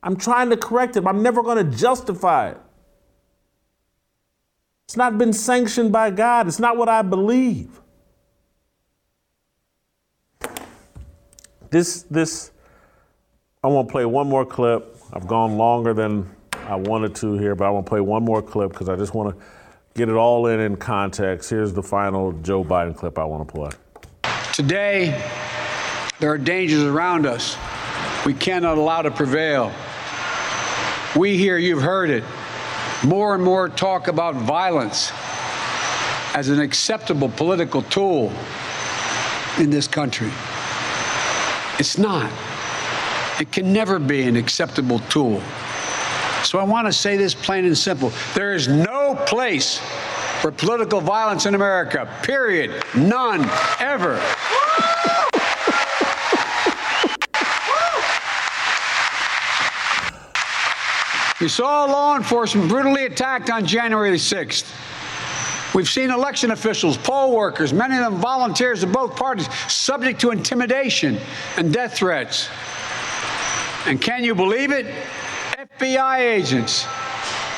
[0.06, 1.04] I'm trying to correct it.
[1.04, 2.58] I'm never going to justify it.
[4.84, 6.46] It's not been sanctioned by God.
[6.46, 7.80] It's not what I believe.
[11.70, 12.52] This, this,
[13.64, 14.96] I want to play one more clip.
[15.12, 18.40] I've gone longer than I wanted to here, but I want to play one more
[18.40, 19.44] clip because I just want to
[19.94, 21.50] get it all in in context.
[21.50, 23.70] Here's the final Joe Biden clip I want to play.
[24.52, 25.20] Today,
[26.20, 27.56] there are dangers around us
[28.26, 29.72] we cannot allow to prevail.
[31.16, 32.24] We hear, you've heard it,
[33.02, 35.12] more and more talk about violence
[36.34, 38.30] as an acceptable political tool
[39.58, 40.30] in this country.
[41.78, 42.30] It's not.
[43.40, 45.40] It can never be an acceptable tool.
[46.42, 48.12] So I want to say this plain and simple.
[48.34, 49.80] There is no place
[50.40, 52.84] for political violence in America, period.
[52.94, 53.48] None,
[53.80, 54.20] ever.
[61.40, 65.74] We saw law enforcement brutally attacked on January 6th.
[65.74, 70.30] We've seen election officials, poll workers, many of them volunteers of both parties, subject to
[70.30, 71.18] intimidation
[71.58, 72.48] and death threats.
[73.84, 74.86] And can you believe it?
[75.58, 76.86] FBI agents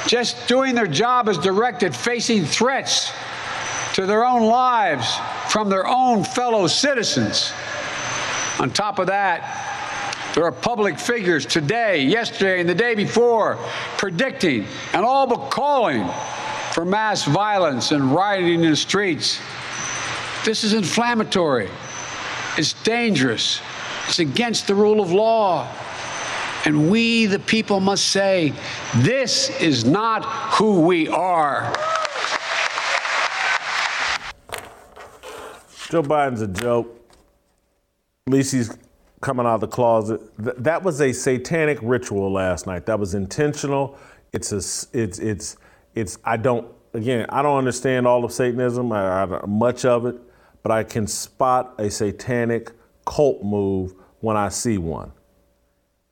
[0.09, 3.13] just doing their job as directed, facing threats
[3.95, 5.17] to their own lives
[5.51, 7.53] from their own fellow citizens.
[8.59, 9.78] On top of that,
[10.35, 13.59] there are public figures today, yesterday, and the day before
[13.97, 16.09] predicting and all but calling
[16.73, 19.41] for mass violence and rioting in the streets.
[20.45, 21.69] This is inflammatory.
[22.57, 23.61] It's dangerous.
[24.07, 25.69] It's against the rule of law.
[26.65, 28.53] And we, the people, must say,
[28.97, 30.25] this is not
[30.55, 31.73] who we are.
[35.89, 36.95] Joe Biden's a joke.
[38.27, 38.77] At least he's
[39.21, 40.21] coming out of the closet.
[40.43, 42.87] Th- that was a satanic ritual last night.
[42.87, 43.99] That was intentional.
[44.33, 44.57] It's a,
[44.99, 45.57] it's, it's,
[45.95, 46.19] it's.
[46.25, 46.71] I don't.
[46.95, 50.17] Again, I don't understand all of Satanism, I, I, much of it,
[50.63, 52.73] but I can spot a satanic
[53.05, 55.13] cult move when I see one.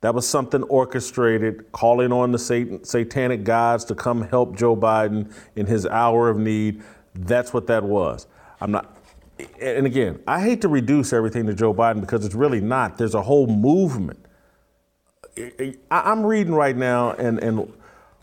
[0.01, 5.33] That was something orchestrated, calling on the Satan, satanic gods to come help Joe Biden
[5.55, 6.83] in his hour of need.
[7.15, 8.27] That's what that was.
[8.61, 8.96] I'm not,
[9.61, 12.97] and again, I hate to reduce everything to Joe Biden because it's really not.
[12.97, 14.25] There's a whole movement.
[15.91, 17.71] I'm reading right now, and, and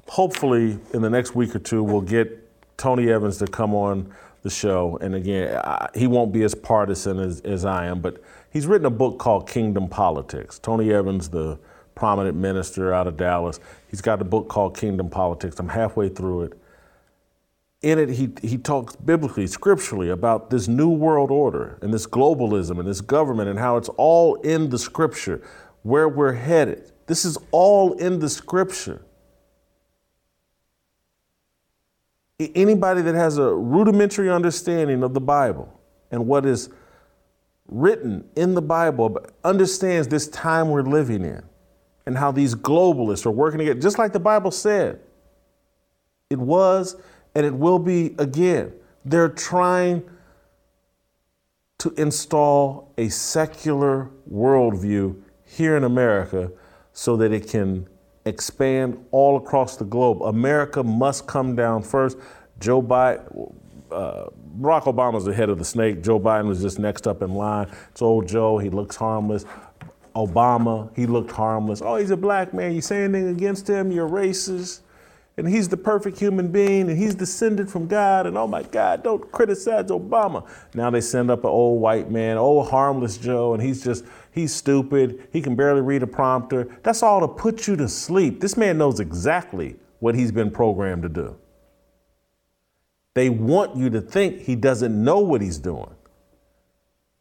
[0.08, 4.12] hopefully in the next week or two, we'll get Tony Evans to come on
[4.42, 4.98] the show.
[5.00, 8.20] And again, I, he won't be as partisan as, as I am, but
[8.54, 10.60] He's written a book called Kingdom Politics.
[10.60, 11.58] Tony Evans, the
[11.96, 13.58] prominent minister out of Dallas,
[13.88, 15.58] he's got a book called Kingdom Politics.
[15.58, 16.58] I'm halfway through it.
[17.84, 22.78] In it, he, he talks biblically, scripturally about this new world order and this globalism
[22.78, 25.42] and this government and how it's all in the scripture,
[25.82, 26.92] where we're headed.
[27.08, 29.04] This is all in the scripture.
[32.40, 35.78] Anybody that has a rudimentary understanding of the Bible
[36.10, 36.70] and what is
[37.68, 41.42] written in the Bible understands this time we're living in
[42.06, 45.00] and how these globalists are working together, just like the Bible said.
[46.30, 46.96] It was
[47.34, 48.72] and it will be again.
[49.04, 50.02] They're trying
[51.78, 56.50] to install a secular worldview here in America
[56.92, 57.86] so that it can
[58.24, 60.22] expand all across the globe.
[60.22, 62.16] America must come down first.
[62.60, 63.52] Joe Biden,
[63.90, 64.26] uh,
[64.60, 66.02] Barack Obama's the head of the snake.
[66.02, 67.70] Joe Biden was just next up in line.
[67.90, 68.58] It's old Joe.
[68.58, 69.44] He looks harmless.
[70.14, 71.82] Obama, he looked harmless.
[71.82, 72.72] Oh, he's a black man.
[72.72, 73.90] You say anything against him?
[73.90, 74.80] You're racist.
[75.36, 79.02] And he's the perfect human being and he's descended from God and oh my God,
[79.02, 80.48] don't criticize Obama.
[80.74, 84.54] Now they send up an old white man, old harmless Joe, and he's just, he's
[84.54, 85.28] stupid.
[85.32, 86.68] He can barely read a prompter.
[86.82, 88.40] That's all to put you to sleep.
[88.40, 91.36] This man knows exactly what he's been programmed to do.
[93.14, 95.94] They want you to think he doesn't know what he's doing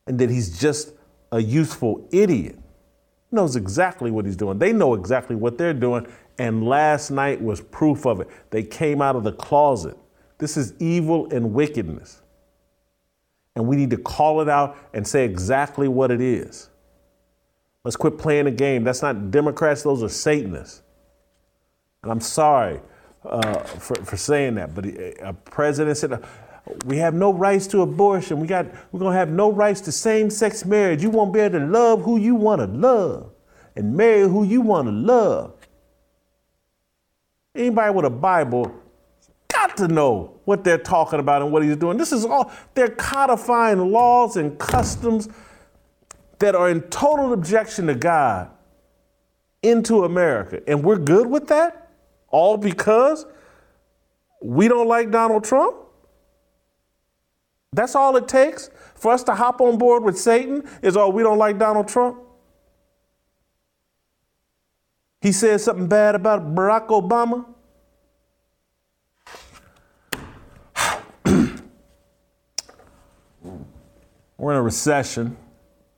[0.05, 0.93] and that he's just
[1.31, 2.59] a useful idiot.
[3.31, 4.59] Knows exactly what he's doing.
[4.59, 6.05] They know exactly what they're doing.
[6.37, 8.27] And last night was proof of it.
[8.49, 9.97] They came out of the closet.
[10.39, 12.21] This is evil and wickedness.
[13.55, 16.69] And we need to call it out and say exactly what it is.
[17.83, 18.83] Let's quit playing the game.
[18.83, 20.81] That's not Democrats, those are Satanists.
[22.01, 22.79] And I'm sorry
[23.25, 26.23] uh, for, for saying that, but a president said,
[26.85, 28.39] we have no rights to abortion.
[28.39, 31.03] We got, we're going to have no rights to same sex marriage.
[31.03, 33.31] You won't be able to love who you want to love
[33.75, 35.53] and marry who you want to love.
[37.55, 38.73] Anybody with a Bible
[39.47, 41.97] got to know what they're talking about and what he's doing.
[41.97, 45.29] This is all, they're codifying laws and customs
[46.39, 48.49] that are in total objection to God
[49.61, 50.61] into America.
[50.67, 51.91] And we're good with that?
[52.29, 53.25] All because
[54.41, 55.77] we don't like Donald Trump?
[57.71, 61.23] That's all it takes for us to hop on board with Satan is, oh, we
[61.23, 62.17] don't like Donald Trump?
[65.23, 67.45] He said something bad about Barack Obama?
[74.37, 75.37] We're in a recession,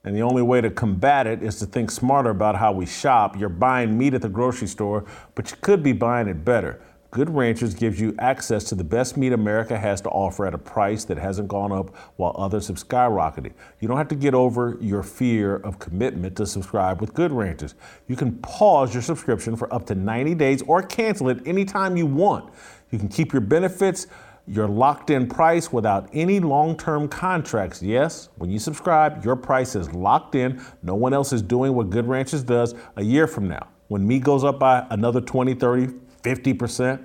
[0.04, 3.36] and the only way to combat it is to think smarter about how we shop.
[3.36, 5.04] You're buying meat at the grocery store,
[5.34, 6.80] but you could be buying it better.
[7.16, 10.58] Good Ranchers gives you access to the best meat America has to offer at a
[10.58, 13.54] price that hasn't gone up while others have skyrocketed.
[13.80, 17.74] You don't have to get over your fear of commitment to subscribe with Good Ranchers.
[18.06, 22.04] You can pause your subscription for up to 90 days or cancel it anytime you
[22.04, 22.52] want.
[22.90, 24.08] You can keep your benefits,
[24.46, 27.82] your locked in price without any long term contracts.
[27.82, 30.62] Yes, when you subscribe, your price is locked in.
[30.82, 33.68] No one else is doing what Good Ranchers does a year from now.
[33.88, 35.94] When meat goes up by another 20, 30,
[36.26, 37.04] 50%.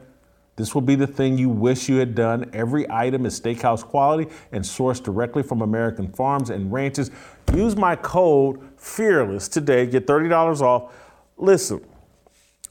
[0.56, 2.50] This will be the thing you wish you had done.
[2.54, 7.12] Every item is steakhouse quality and sourced directly from American farms and ranches.
[7.54, 10.94] Use my code FEARLESS today, get $30 off.
[11.38, 11.86] Listen,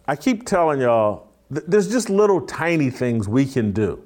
[0.06, 4.02] I keep telling y'all, th- there's just little tiny things we can do.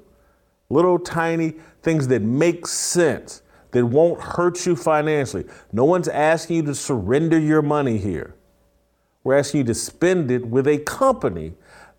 [0.69, 3.41] Little tiny things that make sense,
[3.71, 5.45] that won't hurt you financially.
[5.73, 8.35] No one's asking you to surrender your money here.
[9.23, 11.53] We're asking you to spend it with a company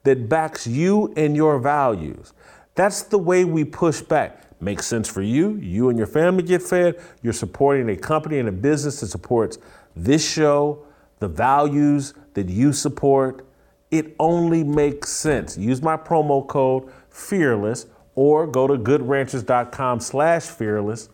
[0.07, 2.33] that backs you and your values.
[2.75, 4.61] That's the way we push back.
[4.61, 5.57] Makes sense for you.
[5.57, 7.01] You and your family get fed.
[7.23, 9.59] You're supporting a company and a business that supports
[9.95, 10.85] this show,
[11.19, 13.47] the values that you support.
[13.91, 15.59] It only makes sense.
[15.59, 21.09] Use my promo code FEARLESS or go to goodranchers.com slash fearless.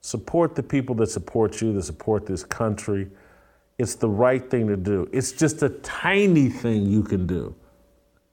[0.00, 3.08] Support the people that support you, that support this country.
[3.78, 5.08] It's the right thing to do.
[5.12, 7.54] It's just a tiny thing you can do.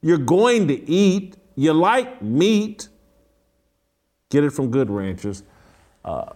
[0.06, 1.36] You're going to eat.
[1.56, 2.90] You like meat.
[4.30, 5.42] Get it from Good Ranchers.
[6.04, 6.30] Uh,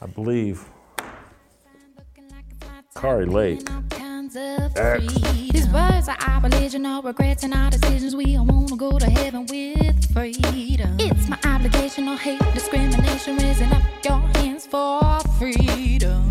[0.00, 0.64] I believe.
[2.94, 3.68] Kari Lake.
[5.52, 8.16] These words are our religion, our regrets and our decisions.
[8.16, 10.96] We all wanna go to heaven with freedom.
[10.98, 16.30] It's my obligation, no hate, discrimination, raising up your hands for freedom.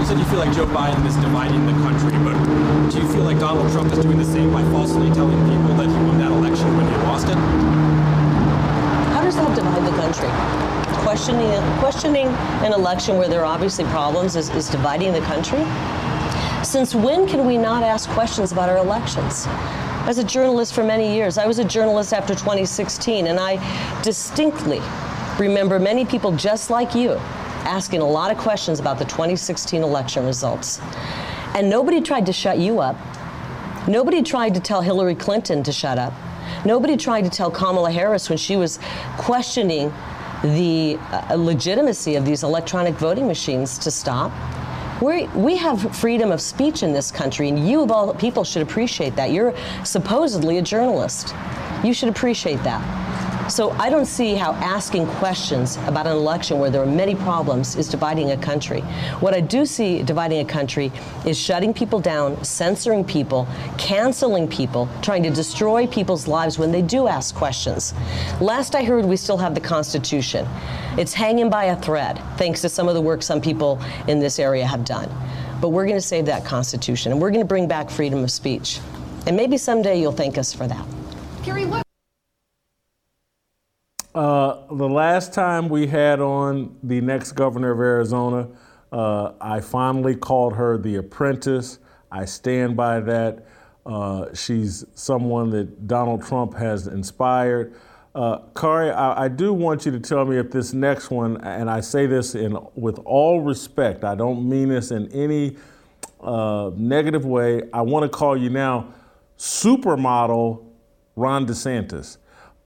[0.00, 2.32] You said you feel like Joe Biden is dividing the country, but
[2.90, 5.88] do you feel like Donald Trump is doing the same by falsely telling people that
[5.88, 7.34] he won that election when he lost it?
[9.12, 10.28] How does that divide the country?
[11.04, 12.28] Questioning, questioning
[12.64, 15.62] an election where there are obviously problems is, is dividing the country?
[16.64, 19.44] Since when can we not ask questions about our elections?
[20.08, 23.60] As a journalist for many years, I was a journalist after 2016, and I
[24.00, 24.80] distinctly
[25.38, 27.20] remember many people just like you
[27.64, 30.80] asking a lot of questions about the 2016 election results.
[31.54, 32.96] And nobody tried to shut you up.
[33.88, 36.12] Nobody tried to tell Hillary Clinton to shut up.
[36.64, 38.78] Nobody tried to tell Kamala Harris when she was
[39.16, 39.92] questioning
[40.42, 44.32] the uh, legitimacy of these electronic voting machines to stop.
[45.02, 48.62] we we have freedom of speech in this country, and you of all people should
[48.62, 49.30] appreciate that.
[49.32, 49.54] You're
[49.84, 51.34] supposedly a journalist.
[51.82, 53.09] You should appreciate that.
[53.50, 57.74] So I don't see how asking questions about an election where there are many problems
[57.74, 58.80] is dividing a country.
[59.18, 60.92] What I do see dividing a country
[61.26, 66.80] is shutting people down, censoring people, canceling people, trying to destroy people's lives when they
[66.80, 67.92] do ask questions.
[68.40, 70.46] Last I heard, we still have the Constitution.
[70.96, 74.38] It's hanging by a thread, thanks to some of the work some people in this
[74.38, 75.10] area have done.
[75.60, 78.30] But we're going to save that Constitution, and we're going to bring back freedom of
[78.30, 78.78] speech.
[79.26, 80.86] And maybe someday you'll thank us for that.
[81.42, 81.89] Kari, what?
[84.20, 88.46] Uh, the last time we had on the next governor of Arizona,
[88.92, 91.78] uh, I finally called her the apprentice.
[92.12, 93.46] I stand by that.
[93.86, 97.74] Uh, she's someone that Donald Trump has inspired.
[98.14, 101.70] Uh, Kari, I, I, do want you to tell me if this next one, and
[101.70, 105.56] I say this in with all respect, I don't mean this in any
[106.20, 107.62] uh, negative way.
[107.72, 108.92] I want to call you now
[109.38, 110.62] supermodel
[111.16, 112.18] Ron DeSantis.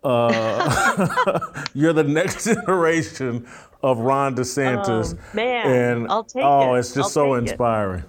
[0.04, 1.40] Uh,
[1.74, 3.46] you're the next generation
[3.82, 5.16] of Ron DeSantis.
[5.18, 6.80] Oh, man, and I'll take oh, it.
[6.80, 8.00] it's just I'll so inspiring.
[8.00, 8.08] it.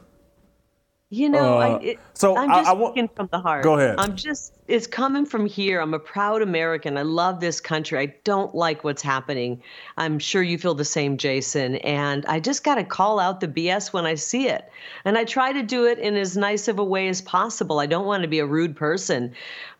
[1.12, 3.64] You know, Uh, I, it, so I'm just I wa- speaking from the heart.
[3.64, 3.96] Go ahead.
[4.00, 5.80] I'm just, it's coming from here.
[5.80, 6.98] I'm a proud American.
[6.98, 8.00] I love this country.
[8.00, 9.62] I don't like what's happening.
[9.98, 11.76] I'm sure you feel the same, Jason.
[11.78, 14.68] And I just got to call out the BS when I see it.
[15.06, 17.80] And I try to do it in as nice of a way as possible.
[17.80, 19.34] I don't want to be a rude person.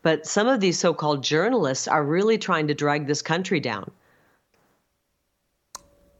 [0.04, 3.90] But some of these so called journalists are really trying to drag this country down.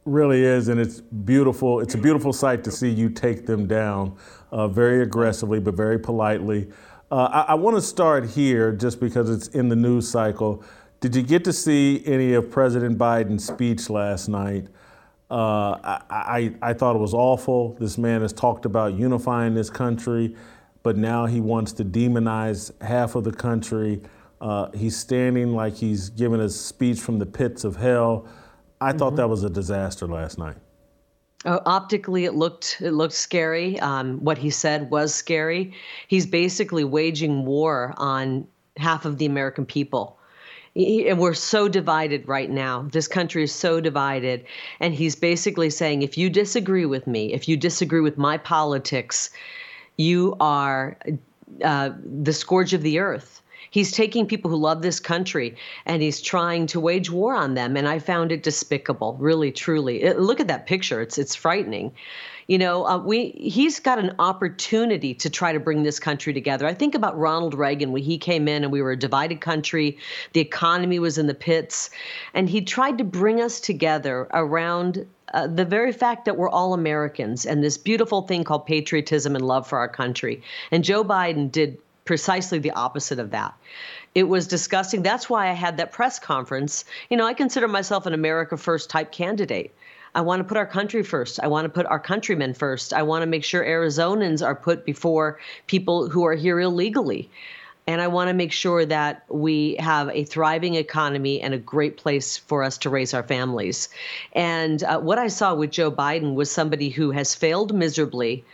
[0.06, 1.80] Really is, and it's beautiful.
[1.80, 4.16] It's a beautiful sight to see you take them down
[4.52, 6.68] uh, very aggressively, but very politely.
[7.10, 10.64] Uh, I, I want to start here just because it's in the news cycle.
[11.00, 14.68] Did you get to see any of President Biden's speech last night?
[15.30, 17.74] Uh, I, I, I thought it was awful.
[17.80, 20.36] This man has talked about unifying this country,
[20.82, 24.02] but now he wants to demonize half of the country.
[24.40, 28.26] Uh, he's standing like he's giving a speech from the pits of hell.
[28.80, 30.56] I thought that was a disaster last night.
[31.44, 33.78] Uh, optically, it looked it looked scary.
[33.80, 35.74] Um, what he said was scary.
[36.08, 38.46] He's basically waging war on
[38.76, 40.18] half of the American people.
[40.74, 42.86] He- and we're so divided right now.
[42.92, 44.44] This country is so divided.
[44.80, 49.30] And he's basically saying if you disagree with me, if you disagree with my politics,
[49.96, 50.98] you are
[51.64, 51.90] uh,
[52.22, 53.40] the scourge of the earth.
[53.70, 57.76] He's taking people who love this country and he's trying to wage war on them.
[57.76, 60.02] And I found it despicable, really, truly.
[60.02, 61.92] It- look at that picture; it's it's frightening.
[62.48, 66.66] You know, uh, we he's got an opportunity to try to bring this country together.
[66.66, 69.98] I think about Ronald Reagan when he came in and we were a divided country.
[70.32, 71.90] The economy was in the pits,
[72.34, 76.72] and he tried to bring us together around uh, the very fact that we're all
[76.72, 80.40] Americans and this beautiful thing called patriotism and love for our country.
[80.70, 83.54] And Joe Biden did precisely the opposite of that.
[84.14, 85.02] It was disgusting.
[85.02, 86.86] That's why I had that press conference.
[87.10, 89.74] You know, I consider myself an America First type candidate.
[90.14, 91.38] I want to put our country first.
[91.42, 92.94] I want to put our countrymen first.
[92.94, 97.28] I want to make sure Arizonans are put before people who are here illegally.
[97.86, 101.98] And I want to make sure that we have a thriving economy and a great
[101.98, 103.90] place for us to raise our families.
[104.32, 108.44] And uh, what I saw with Joe Biden was somebody who has failed miserably.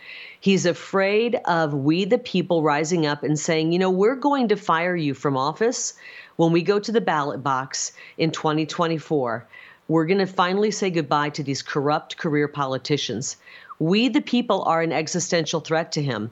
[0.43, 4.57] He's afraid of we, the people, rising up and saying, you know, we're going to
[4.57, 5.93] fire you from office
[6.35, 9.47] when we go to the ballot box in 2024.
[9.87, 13.37] We're going to finally say goodbye to these corrupt career politicians.
[13.79, 16.29] We, the people, are an existential threat to him.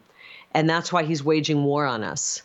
[0.53, 2.41] And that's why he's waging war on us.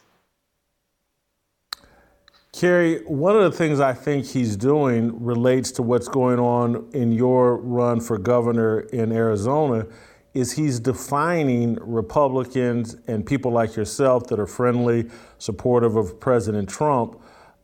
[2.52, 7.10] Kari, one of the things I think he's doing relates to what's going on in
[7.10, 9.88] your run for governor in Arizona
[10.36, 15.08] is he's defining Republicans and people like yourself that are friendly,
[15.38, 17.18] supportive of President Trump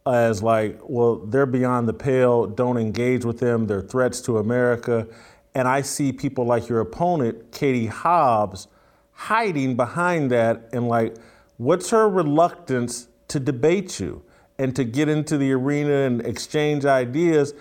[0.06, 5.06] as like, well, they're beyond the pale, don't engage with them, they're threats to America.
[5.54, 8.68] And I see people like your opponent, Katie Hobbs,
[9.12, 11.16] hiding behind that and like,
[11.58, 14.24] what's her reluctance to debate you
[14.58, 17.52] and to get into the arena and exchange ideas?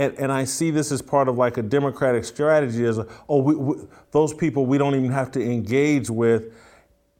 [0.00, 3.42] And, and I see this as part of like a democratic strategy as, a, oh,
[3.42, 3.74] we, we,
[4.12, 6.54] those people we don't even have to engage with.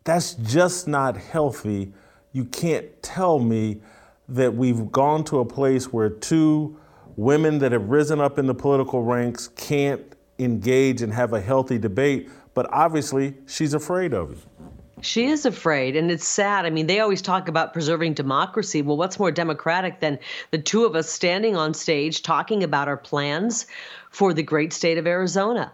[0.05, 1.93] That's just not healthy.
[2.33, 3.83] You can't tell me
[4.31, 6.81] that we've gone to a place where two
[7.16, 11.76] women that have risen up in the political ranks can't engage and have a healthy
[11.76, 14.39] debate, but obviously she's afraid of you.
[15.03, 16.67] She is afraid, and it's sad.
[16.67, 18.83] I mean, they always talk about preserving democracy.
[18.83, 20.19] Well, what's more democratic than
[20.51, 23.67] the two of us standing on stage talking about our plans
[24.11, 25.73] for the great state of Arizona?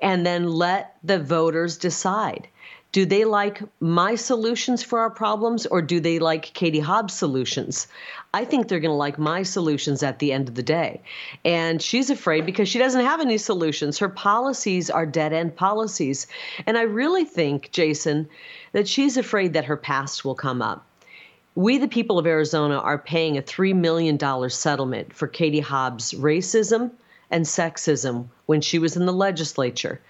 [0.00, 2.48] and then let the voters decide.
[2.92, 7.86] Do they like my solutions for our problems or do they like Katie Hobbs' solutions?
[8.34, 11.00] I think they're going to like my solutions at the end of the day.
[11.44, 13.98] And she's afraid because she doesn't have any solutions.
[13.98, 16.26] Her policies are dead end policies.
[16.66, 18.28] And I really think, Jason,
[18.72, 20.84] that she's afraid that her past will come up.
[21.54, 24.18] We, the people of Arizona, are paying a $3 million
[24.50, 26.90] settlement for Katie Hobbs' racism
[27.30, 30.00] and sexism when she was in the legislature.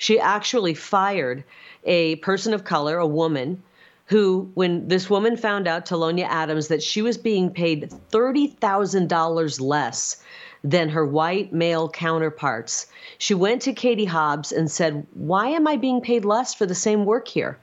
[0.00, 1.44] She actually fired
[1.84, 3.62] a person of color, a woman,
[4.06, 10.24] who, when this woman found out, Talonia Adams, that she was being paid $30,000 less
[10.64, 12.86] than her white male counterparts,
[13.18, 16.74] she went to Katie Hobbs and said, Why am I being paid less for the
[16.74, 17.58] same work here?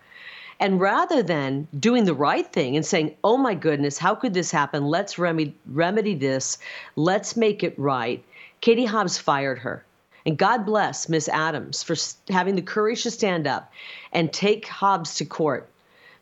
[0.60, 4.52] And rather than doing the right thing and saying, oh my goodness, how could this
[4.52, 4.86] happen?
[4.86, 6.60] Let's remedy, remedy this.
[6.96, 8.24] Let's make it right.
[8.62, 9.84] Katie Hobbs fired her.
[10.28, 11.96] And God bless Miss Adams for
[12.30, 13.72] having the courage to stand up
[14.12, 15.70] and take Hobbs to court.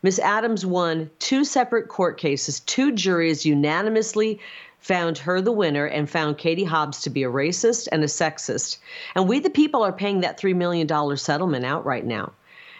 [0.00, 2.60] Miss Adams won two separate court cases.
[2.60, 4.38] Two juries unanimously
[4.78, 8.76] found her the winner and found Katie Hobbs to be a racist and a sexist.
[9.16, 12.32] And we, the people, are paying that $3 million settlement out right now.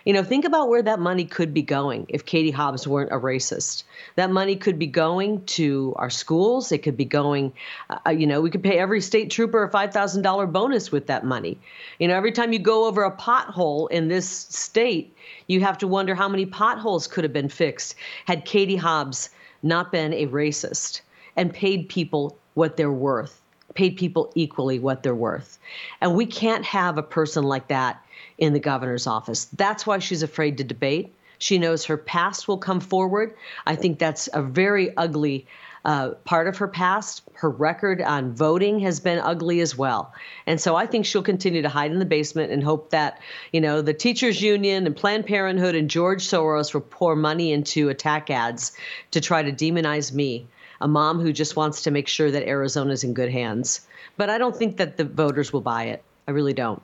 [0.06, 3.16] You know, think about where that money could be going if Katie Hobbs weren't a
[3.16, 3.82] racist.
[4.14, 6.70] That money could be going to our schools.
[6.70, 7.52] It could be going,
[7.90, 11.58] uh, you know, we could pay every state trooper a $5,000 bonus with that money.
[11.98, 15.12] You know, every time you go over a pothole in this state,
[15.48, 17.96] you have to wonder how many potholes could have been fixed
[18.26, 19.30] had Katie Hobbs
[19.64, 21.00] not been a racist
[21.34, 23.42] and paid people what they're worth,
[23.74, 25.58] paid people equally what they're worth.
[26.00, 28.00] And we can't have a person like that
[28.38, 29.46] in the governor's office.
[29.46, 31.14] That's why she's afraid to debate.
[31.38, 33.36] She knows her past will come forward.
[33.66, 35.46] I think that's a very ugly
[35.84, 37.22] uh, part of her past.
[37.34, 40.12] Her record on voting has been ugly as well.
[40.46, 43.20] And so I think she'll continue to hide in the basement and hope that,
[43.52, 47.88] you know, the teachers union and Planned Parenthood and George Soros will pour money into
[47.88, 48.76] attack ads
[49.12, 50.46] to try to demonize me,
[50.80, 53.86] a mom who just wants to make sure that Arizona's in good hands.
[54.16, 56.02] But I don't think that the voters will buy it.
[56.26, 56.82] I really don't.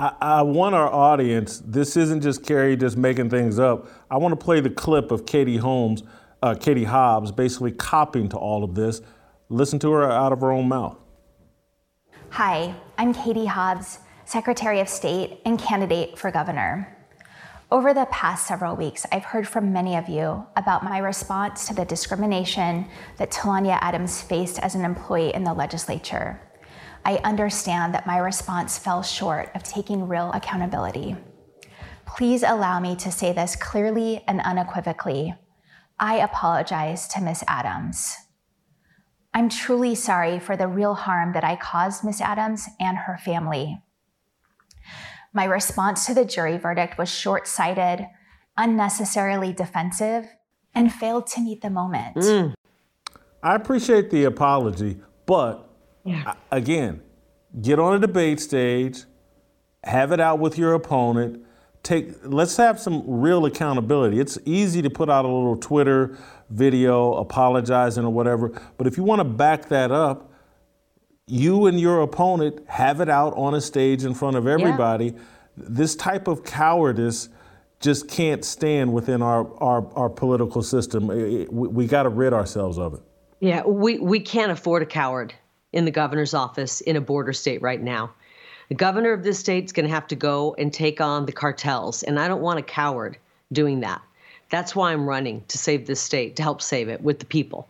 [0.00, 1.60] I, I, want our audience.
[1.66, 3.88] This isn't just Kari just making things up.
[4.08, 6.04] I want to play the clip of Katie Holmes,
[6.40, 9.02] uh, Katie Hobbs, basically copying to all of this.
[9.48, 10.96] Listen to her out of her own mouth.
[12.30, 16.96] Hi, I'm Katie Hobbs, Secretary of State and candidate for governor.
[17.72, 21.74] Over the past several weeks, I've heard from many of you about my response to
[21.74, 22.86] the discrimination
[23.16, 26.40] that Talonia Adams faced as an employee in the legislature.
[27.04, 31.16] I understand that my response fell short of taking real accountability.
[32.06, 35.34] Please allow me to say this clearly and unequivocally.
[36.00, 37.44] I apologize to Ms.
[37.46, 38.16] Adams.
[39.34, 42.20] I'm truly sorry for the real harm that I caused Ms.
[42.20, 43.82] Adams and her family.
[45.32, 48.06] My response to the jury verdict was short sighted,
[48.56, 50.26] unnecessarily defensive,
[50.74, 52.16] and failed to meet the moment.
[52.16, 52.54] Mm.
[53.42, 55.67] I appreciate the apology, but
[56.08, 56.34] yeah.
[56.50, 57.02] Again,
[57.60, 59.04] get on a debate stage,
[59.84, 61.44] have it out with your opponent.
[61.82, 64.18] Take let's have some real accountability.
[64.18, 66.18] It's easy to put out a little Twitter
[66.50, 70.32] video apologizing or whatever, but if you want to back that up,
[71.26, 75.06] you and your opponent have it out on a stage in front of everybody.
[75.06, 75.20] Yeah.
[75.56, 77.28] This type of cowardice
[77.80, 81.06] just can't stand within our, our, our political system.
[81.06, 83.00] We, we got to rid ourselves of it.
[83.40, 85.34] Yeah, we, we can't afford a coward
[85.72, 88.10] in the governor's office in a border state right now.
[88.68, 91.32] The governor of this state is going to have to go and take on the
[91.32, 93.16] cartels, and I don't want a coward
[93.52, 94.02] doing that.
[94.50, 97.68] That's why I'm running to save this state, to help save it with the people.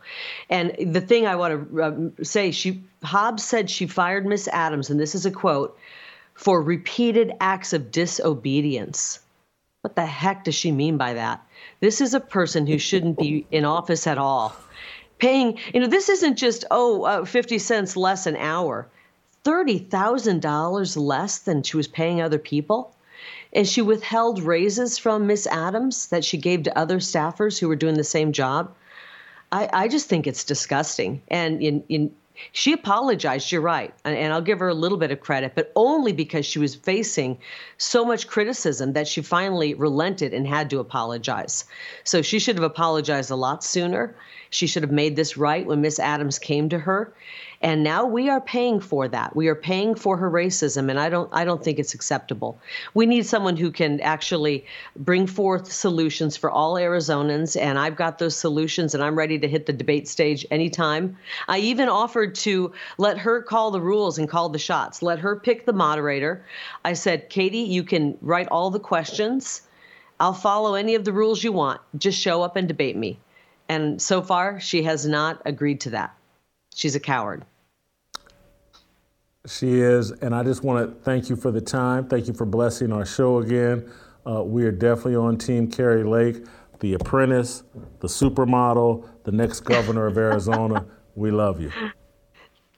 [0.48, 4.90] And the thing I want to uh, say, she Hobbs said she fired Miss Adams,
[4.90, 5.76] and this is a quote,
[6.34, 9.20] for repeated acts of disobedience.
[9.82, 11.44] What the heck does she mean by that?
[11.80, 14.54] This is a person who shouldn't be in office at all
[15.18, 18.88] paying, you know, this isn't just, oh, uh, 50 cents less an hour,
[19.44, 22.94] $30,000 less than she was paying other people.
[23.52, 27.76] And she withheld raises from Miss Adams that she gave to other staffers who were
[27.76, 28.74] doing the same job.
[29.50, 31.22] I, I just think it's disgusting.
[31.28, 32.14] And in, in,
[32.52, 33.94] she apologized, you're right.
[34.04, 36.74] And, and I'll give her a little bit of credit, but only because she was
[36.74, 37.38] facing
[37.76, 41.64] so much criticism that she finally relented and had to apologize.
[42.04, 44.14] So she should have apologized a lot sooner.
[44.50, 47.12] She should have made this right when Miss Adams came to her.
[47.60, 49.34] And now we are paying for that.
[49.34, 52.60] We are paying for her racism, and I don't I don't think it's acceptable.
[52.94, 54.64] We need someone who can actually
[54.96, 59.48] bring forth solutions for all Arizonans, and I've got those solutions, and I'm ready to
[59.48, 61.16] hit the debate stage anytime.
[61.48, 65.02] I even offered to let her call the rules and call the shots.
[65.02, 66.44] Let her pick the moderator.
[66.84, 69.62] I said, Katie, you can write all the questions.
[70.20, 71.80] I'll follow any of the rules you want.
[71.96, 73.18] Just show up and debate me.
[73.68, 76.14] And so far, she has not agreed to that.
[76.74, 77.44] She's a coward.
[79.46, 82.06] She is, and I just want to thank you for the time.
[82.06, 83.90] Thank you for blessing our show again.
[84.26, 86.44] Uh, we are definitely on Team Kari Lake,
[86.80, 87.62] the apprentice,
[88.00, 90.84] the supermodel, the next governor of Arizona.
[91.14, 91.72] we love you.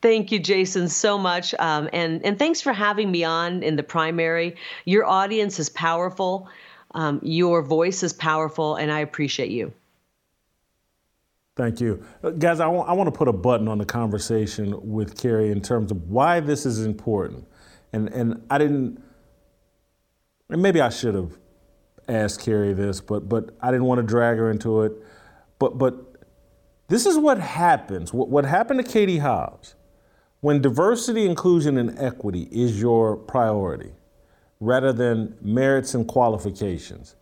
[0.01, 1.55] Thank you, Jason, so much.
[1.59, 4.57] Um, and, and thanks for having me on in the primary.
[4.85, 6.49] Your audience is powerful,
[6.93, 9.73] um, your voice is powerful, and I appreciate you.
[11.61, 12.03] Thank you.
[12.25, 15.51] Uh, guys, I want, I want to put a button on the conversation with Kari
[15.51, 17.47] in terms of why this is important.
[17.93, 18.99] And, and I didn't,
[20.49, 21.37] and maybe I should have
[22.09, 24.93] asked Kari this, but, but I didn't want to drag her into it.
[25.59, 26.25] But, but
[26.89, 28.11] this is what happens.
[28.11, 29.75] What, what happened to Katie Hobbs
[30.41, 33.93] when diversity, inclusion, and equity is your priority
[34.61, 37.17] rather than merits and qualifications,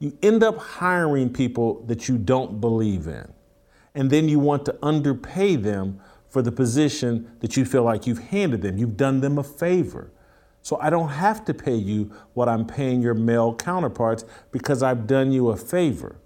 [0.00, 3.32] you end up hiring people that you don't believe in
[3.96, 8.28] and then you want to underpay them for the position that you feel like you've
[8.28, 8.76] handed them.
[8.76, 10.12] You've done them a favor.
[10.60, 15.06] So I don't have to pay you what I'm paying your male counterparts because I've
[15.06, 16.16] done you a favor.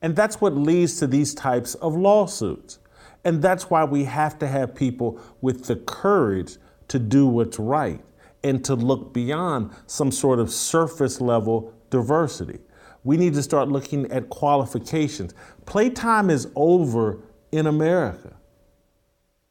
[0.00, 2.78] And that's what leads to these types of lawsuits.
[3.24, 6.56] And that's why we have to have people with the courage
[6.88, 8.02] to do what's right
[8.42, 12.58] and to look beyond some sort of surface level diversity.
[13.04, 15.34] We need to start looking at qualifications.
[15.66, 17.18] Playtime is over
[17.50, 18.36] in America.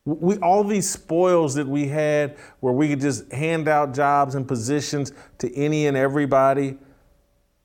[0.06, 4.48] We, all these spoils that we had where we could just hand out jobs and
[4.48, 6.78] positions to any and everybody.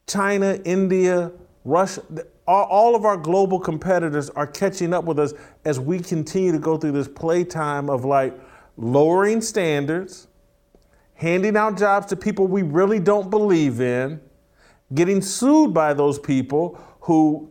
[0.07, 1.32] China, India,
[1.64, 2.03] Russia,
[2.47, 5.34] all of our global competitors are catching up with us
[5.64, 8.39] as we continue to go through this playtime of like
[8.76, 10.28] lowering standards,
[11.14, 14.20] handing out jobs to people we really don't believe in,
[14.95, 17.51] getting sued by those people who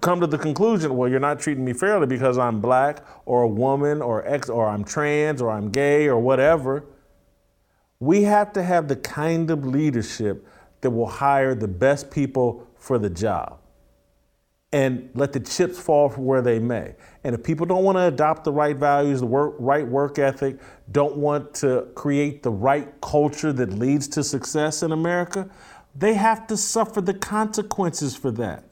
[0.00, 3.48] come to the conclusion, well, you're not treating me fairly because I'm black or a
[3.48, 6.84] woman or ex or I'm trans or I'm gay or whatever.
[7.98, 10.46] We have to have the kind of leadership
[10.82, 13.58] that will hire the best people for the job
[14.72, 16.94] and let the chips fall from where they may.
[17.24, 20.58] And if people don't want to adopt the right values, the work, right work ethic,
[20.92, 25.48] don't want to create the right culture that leads to success in America,
[25.98, 28.64] they have to suffer the consequences for that.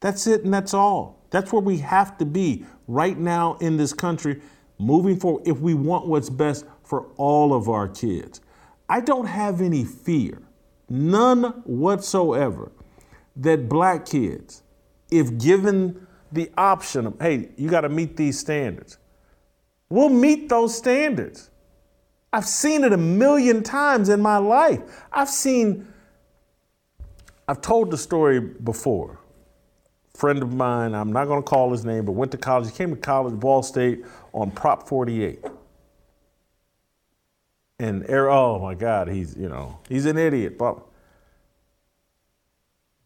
[0.00, 1.24] That's it and that's all.
[1.30, 4.40] That's where we have to be right now in this country,
[4.78, 8.40] moving forward, if we want what's best for all of our kids.
[8.88, 10.42] I don't have any fear,
[10.88, 12.72] none whatsoever,
[13.36, 14.62] that black kids,
[15.10, 18.98] if given the option of, hey, you got to meet these standards,
[19.88, 21.50] will meet those standards.
[22.32, 24.80] I've seen it a million times in my life.
[25.12, 25.86] I've seen,
[27.46, 29.18] I've told the story before.
[30.14, 32.70] Friend of mine, I'm not going to call his name, but went to college.
[32.70, 35.44] He came to college, Ball State, on Prop 48.
[37.82, 40.56] And oh my God, he's you know he's an idiot.
[40.56, 40.78] But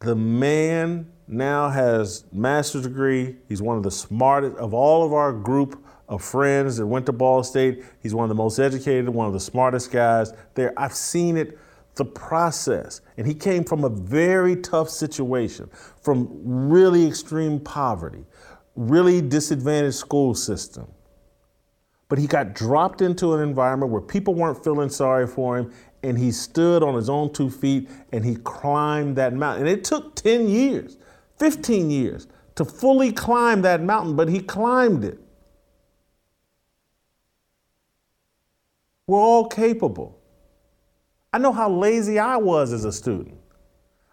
[0.01, 3.37] the man now has master's degree.
[3.49, 7.13] He's one of the smartest of all of our group of friends that went to
[7.13, 7.85] Ball State.
[8.03, 10.73] He's one of the most educated, one of the smartest guys there.
[10.77, 11.59] I've seen it,
[11.97, 13.01] the process.
[13.17, 15.69] And he came from a very tough situation,
[16.01, 18.25] from really extreme poverty,
[18.77, 20.87] really disadvantaged school system.
[22.09, 25.73] But he got dropped into an environment where people weren't feeling sorry for him,
[26.05, 29.67] and he stood on his own two feet and he climbed that mountain.
[29.67, 30.99] And it took 10 years,
[31.39, 35.19] 15 years to fully climb that mountain, but he climbed it.
[39.09, 40.19] We're all capable.
[41.33, 43.39] I know how lazy I was as a student.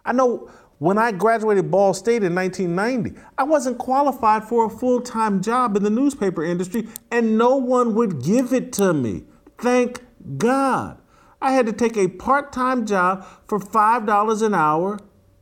[0.04, 5.00] I know when I graduated Ball State in 1990, I wasn't qualified for a full
[5.00, 9.24] time job in the newspaper industry, and no one would give it to me.
[9.58, 10.00] Thank
[10.36, 10.98] God.
[11.42, 14.98] I had to take a part time job for $5 an hour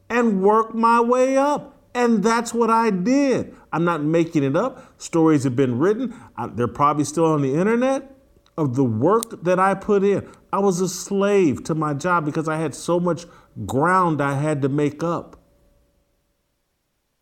[0.09, 1.78] and work my way up.
[1.94, 3.55] And that's what I did.
[3.70, 4.98] I'm not making it up.
[5.00, 6.14] Stories have been written,
[6.55, 8.11] they're probably still on the internet
[8.57, 10.28] of the work that I put in.
[10.53, 13.24] I was a slave to my job because I had so much
[13.66, 15.38] ground I had to make up.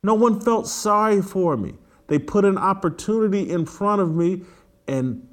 [0.03, 1.74] No one felt sorry for me.
[2.09, 4.43] They put an opportunity in front of me
[4.89, 5.28] and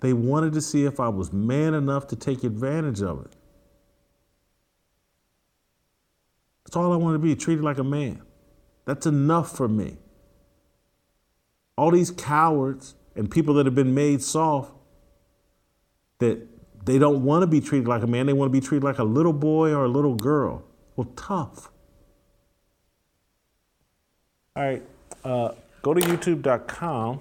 [0.00, 3.32] they wanted to see if I was man enough to take advantage of it.
[6.64, 8.22] That's all I want to be, treated like a man.
[8.86, 9.98] That's enough for me.
[11.76, 14.72] All these cowards and people that have been made soft
[16.18, 16.46] that
[16.84, 18.98] they don't want to be treated like a man, they want to be treated like
[18.98, 20.64] a little boy or a little girl.
[20.94, 21.70] Well, tough.
[24.54, 24.82] All right,
[25.24, 25.52] uh,
[25.82, 27.20] go to youtube.com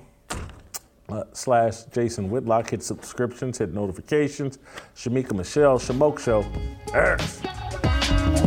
[1.09, 2.69] uh, slash Jason Whitlock.
[2.69, 4.59] Hit subscriptions, hit notifications.
[4.95, 6.45] Shemeka Michelle, Shamoke Show.
[6.93, 8.44] Earth.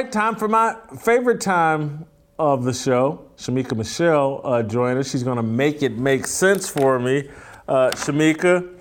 [0.00, 2.06] Right, time for my favorite time
[2.38, 3.26] of the show.
[3.36, 5.10] Shemeka Michelle uh, joined us.
[5.10, 7.28] She's going to make it make sense for me.
[7.68, 8.78] Uh, Shemeka,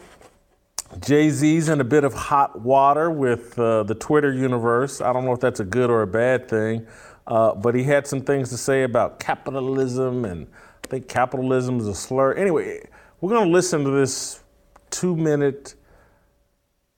[1.02, 5.02] Jay Z's in a bit of hot water with uh, the Twitter universe.
[5.02, 6.88] I don't know if that's a good or a bad thing,
[7.28, 10.48] uh, but he had some things to say about capitalism, and
[10.86, 12.32] I think capitalism is a slur.
[12.36, 12.88] Anyway,
[13.20, 14.42] we're going to listen to this
[14.90, 15.76] two minute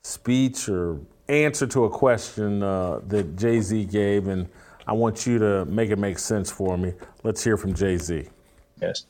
[0.04, 1.00] speech or
[1.32, 4.48] answer to a question uh, that Jay Z gave, and
[4.88, 6.94] I want you to make it make sense for me.
[7.24, 8.28] Let's hear from Jay Z.
[8.82, 9.06] Yes.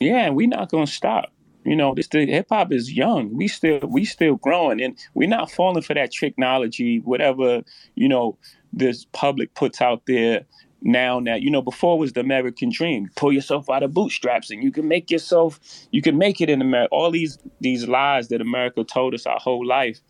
[0.00, 1.32] Yeah, we're not gonna stop.
[1.64, 3.34] You know, this the hip hop is young.
[3.34, 7.62] We still we still growing, and we're not falling for that technology, whatever
[7.94, 8.36] you know
[8.72, 10.44] this public puts out there
[10.84, 14.62] now that you know before was the american dream pull yourself out of bootstraps and
[14.62, 15.60] you can make yourself
[15.92, 19.38] you can make it in america all these these lies that america told us our
[19.38, 20.00] whole life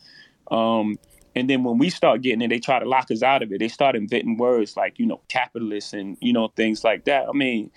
[0.51, 0.99] um,
[1.35, 3.59] and then when we start getting it, they try to lock us out of it.
[3.59, 7.29] They start inventing words like, you know, capitalist and, you know, things like that.
[7.29, 7.71] I mean,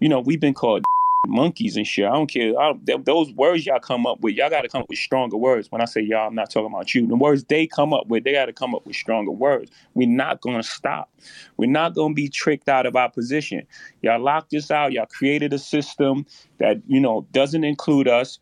[0.00, 0.84] you know, we've been called
[1.28, 2.04] monkeys and shit.
[2.04, 2.58] I don't care.
[2.58, 5.36] I don't, those words y'all come up with, y'all got to come up with stronger
[5.36, 5.70] words.
[5.70, 7.06] When I say y'all, I'm not talking about you.
[7.06, 9.70] The words they come up with, they got to come up with stronger words.
[9.94, 11.12] We're not going to stop.
[11.56, 13.66] We're not going to be tricked out of our position.
[14.02, 14.92] Y'all locked us out.
[14.92, 16.26] Y'all created a system
[16.58, 18.40] that, you know, doesn't include us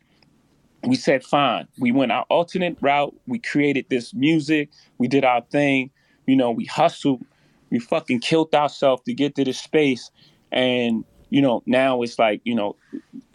[0.85, 1.67] we said fine.
[1.79, 3.15] We went our alternate route.
[3.27, 4.69] We created this music.
[4.97, 5.91] We did our thing.
[6.27, 7.23] You know we hustled.
[7.71, 10.11] We fucking killed ourselves to get to this space.
[10.51, 12.75] And you know now it's like you know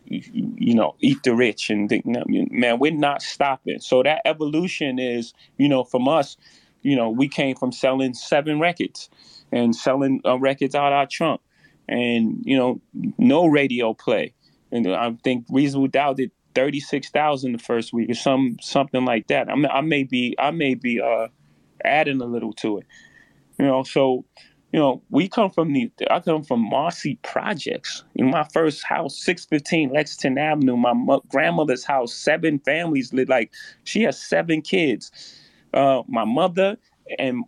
[0.07, 3.81] you, know eat the rich and think, man we're not stopping.
[3.81, 6.37] So that evolution is you know from us
[6.83, 9.11] you know we came from selling seven records
[9.53, 11.41] and selling uh, records out our trunk.
[11.89, 12.81] And you know
[13.19, 14.35] no radio play.
[14.73, 19.05] And i think reasonable doubt did thirty six thousand the first week or some something
[19.05, 19.49] like that.
[19.49, 21.29] I I may be I may be uh,
[21.85, 22.87] adding a little to it,
[23.59, 23.83] you know.
[23.83, 24.25] So,
[24.73, 28.05] you know, we come from the I come from Marcy Projects.
[28.15, 30.77] In my first house, six fifteen Lexington Avenue.
[30.77, 33.31] My mo- grandmother's house, seven families lived.
[33.31, 33.53] Like
[33.85, 35.11] she has seven kids.
[35.73, 36.77] Uh, my mother
[37.19, 37.45] and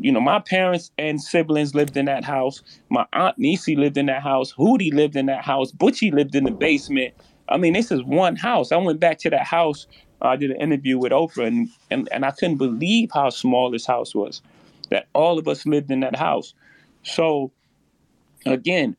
[0.00, 2.62] you know, my parents and siblings lived in that house.
[2.88, 4.52] My aunt Nisi lived in that house.
[4.54, 5.72] Hootie lived in that house.
[5.72, 7.14] Butchie lived in the basement.
[7.48, 8.72] I mean, this is one house.
[8.72, 9.86] I went back to that house.
[10.22, 13.70] Uh, I did an interview with Oprah, and, and, and I couldn't believe how small
[13.70, 14.42] this house was,
[14.90, 16.54] that all of us lived in that house.
[17.02, 17.52] So,
[18.46, 18.96] again,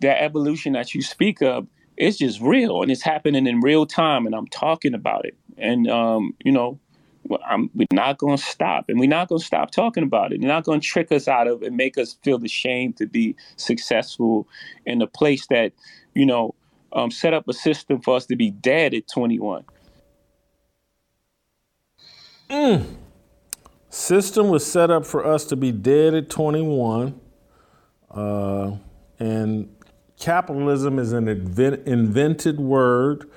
[0.00, 1.66] that evolution that you speak of,
[1.96, 5.36] it's just real, and it's happening in real time, and I'm talking about it.
[5.58, 6.78] And, um, you know,
[7.46, 10.40] I'm, we're not going to stop, and we're not going to stop talking about it.
[10.40, 13.36] You're not going to trick us out of and make us feel ashamed to be
[13.56, 14.48] successful
[14.86, 15.72] in a place that,
[16.14, 16.54] you know,
[16.92, 19.64] um, set up a system for us to be dead at 21.
[22.48, 22.96] Mm.
[23.88, 27.20] System was set up for us to be dead at 21.
[28.10, 28.76] Uh,
[29.18, 29.68] and
[30.18, 33.30] capitalism is an invent, invented word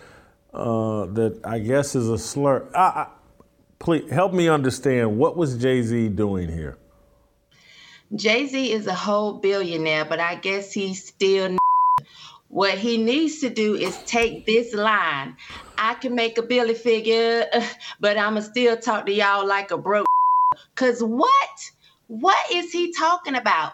[0.54, 2.68] uh, that I guess is a slur.
[2.76, 3.08] I, I,
[3.80, 6.78] please help me understand what was Jay Z doing here?
[8.16, 11.58] Jay Z is a whole billionaire, but I guess he's still
[12.54, 15.38] what he needs to do is take this line.
[15.78, 17.48] I can make a billy figure,
[18.00, 20.08] but I'ma still talk to y'all like a broke.
[20.76, 21.50] Cause what?
[22.08, 23.74] What is he talking about?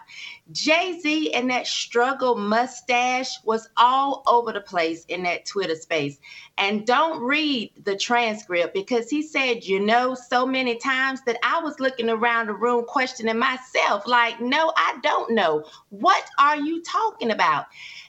[0.52, 6.18] Jay Z and that struggle mustache was all over the place in that Twitter space.
[6.58, 11.60] And don't read the transcript because he said, you know, so many times that I
[11.60, 15.64] was looking around the room questioning myself, like, no, I don't know.
[15.90, 17.66] What are you talking about?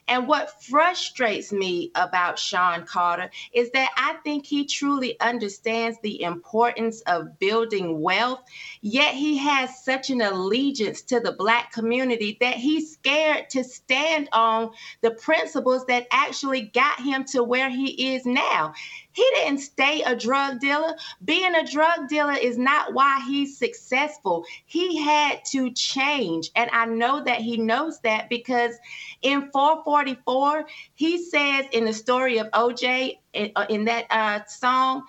[0.08, 6.22] And what frustrates me about Sean Carter is that I think he truly understands the
[6.22, 8.42] importance of building wealth,
[8.82, 14.28] yet he has such an allegiance to the Black community that he's scared to stand
[14.32, 14.70] on
[15.00, 18.74] the principles that actually got him to where he is now.
[19.12, 20.96] He didn't stay a drug dealer.
[21.24, 24.44] Being a drug dealer is not why he's successful.
[24.66, 26.50] He had to change.
[26.56, 28.74] And I know that he knows that because
[29.22, 30.64] in 444,
[30.94, 35.04] he says in the story of OJ, in, uh, in that uh, song,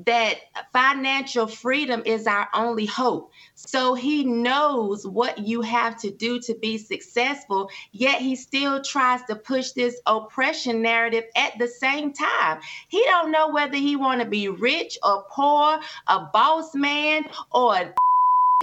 [0.00, 0.34] that
[0.72, 3.32] financial freedom is our only hope.
[3.54, 9.22] So he knows what you have to do to be successful, yet he still tries
[9.24, 12.60] to push this oppression narrative at the same time.
[12.88, 15.78] He don't know whether he want to be rich or poor,
[16.08, 17.94] a boss man or a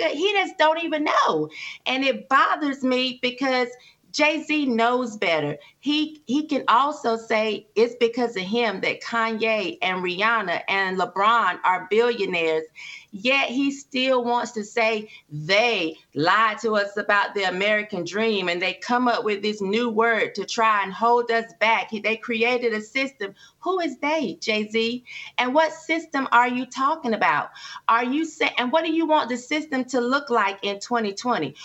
[0.11, 1.49] he just don't even know.
[1.85, 3.67] And it bothers me because
[4.11, 5.57] Jay Z knows better.
[5.79, 11.59] He he can also say it's because of him that Kanye and Rihanna and LeBron
[11.63, 12.65] are billionaires.
[13.11, 18.61] Yet he still wants to say they lied to us about the American dream and
[18.61, 21.91] they come up with this new word to try and hold us back.
[21.91, 23.33] They created a system.
[23.59, 25.03] Who is they, Jay Z?
[25.37, 27.49] And what system are you talking about?
[27.89, 31.55] Are you saying, and what do you want the system to look like in 2020?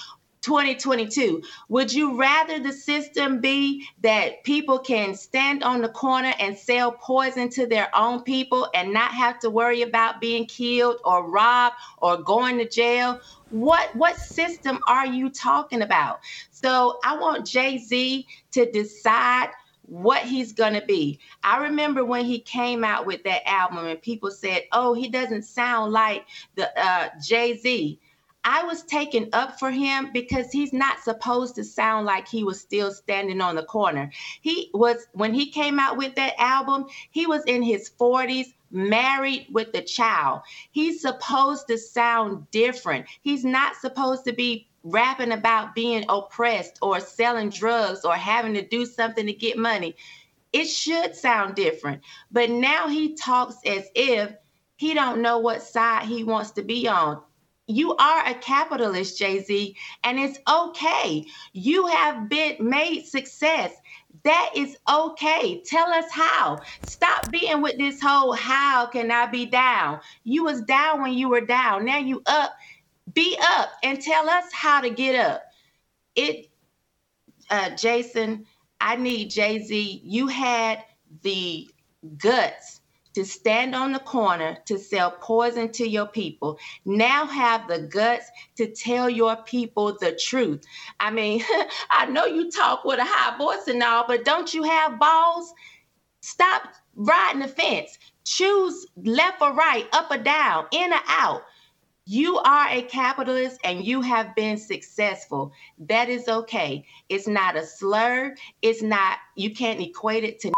[0.46, 1.42] 2022.
[1.70, 6.92] Would you rather the system be that people can stand on the corner and sell
[6.92, 11.76] poison to their own people and not have to worry about being killed or robbed
[11.98, 13.20] or going to jail?
[13.50, 16.20] What what system are you talking about?
[16.52, 19.50] So I want Jay-Z to decide
[19.82, 21.20] what he's to be.
[21.44, 25.44] I remember when he came out with that album and people said, "Oh, he doesn't
[25.44, 26.26] sound like
[26.56, 28.00] the uh, Jay-Z."
[28.48, 32.60] I was taken up for him because he's not supposed to sound like he was
[32.60, 34.12] still standing on the corner.
[34.40, 39.48] He was, when he came out with that album, he was in his 40s, married
[39.50, 40.42] with a child.
[40.70, 43.06] He's supposed to sound different.
[43.22, 48.62] He's not supposed to be rapping about being oppressed or selling drugs or having to
[48.62, 49.96] do something to get money.
[50.52, 52.02] It should sound different.
[52.30, 54.32] But now he talks as if
[54.76, 57.20] he don't know what side he wants to be on
[57.66, 61.24] you are a capitalist, Jay Z, and it's okay.
[61.52, 63.72] You have been made success.
[64.22, 65.62] That is okay.
[65.64, 66.60] Tell us how.
[66.82, 70.00] Stop being with this whole how can I be down?
[70.24, 71.84] You was down when you were down.
[71.84, 72.54] Now you up.
[73.14, 75.42] Be up and tell us how to get up.
[76.14, 76.48] It
[77.50, 78.46] uh Jason,
[78.80, 80.02] I need Jay-Z.
[80.04, 80.84] You had
[81.22, 81.68] the
[82.18, 82.75] guts
[83.16, 88.26] to stand on the corner to sell poison to your people now have the guts
[88.54, 90.62] to tell your people the truth.
[91.00, 91.42] I mean,
[91.90, 95.54] I know you talk with a high voice and all, but don't you have balls?
[96.20, 96.64] Stop
[96.94, 97.98] riding the fence.
[98.26, 101.40] Choose left or right, up or down, in or out.
[102.04, 105.52] You are a capitalist and you have been successful.
[105.78, 106.84] That is okay.
[107.08, 108.34] It's not a slur.
[108.60, 110.52] It's not, you can't equate it to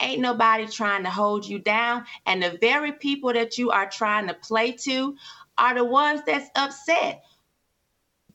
[0.00, 2.04] Ain't nobody trying to hold you down.
[2.26, 5.16] And the very people that you are trying to play to
[5.56, 7.22] are the ones that's upset.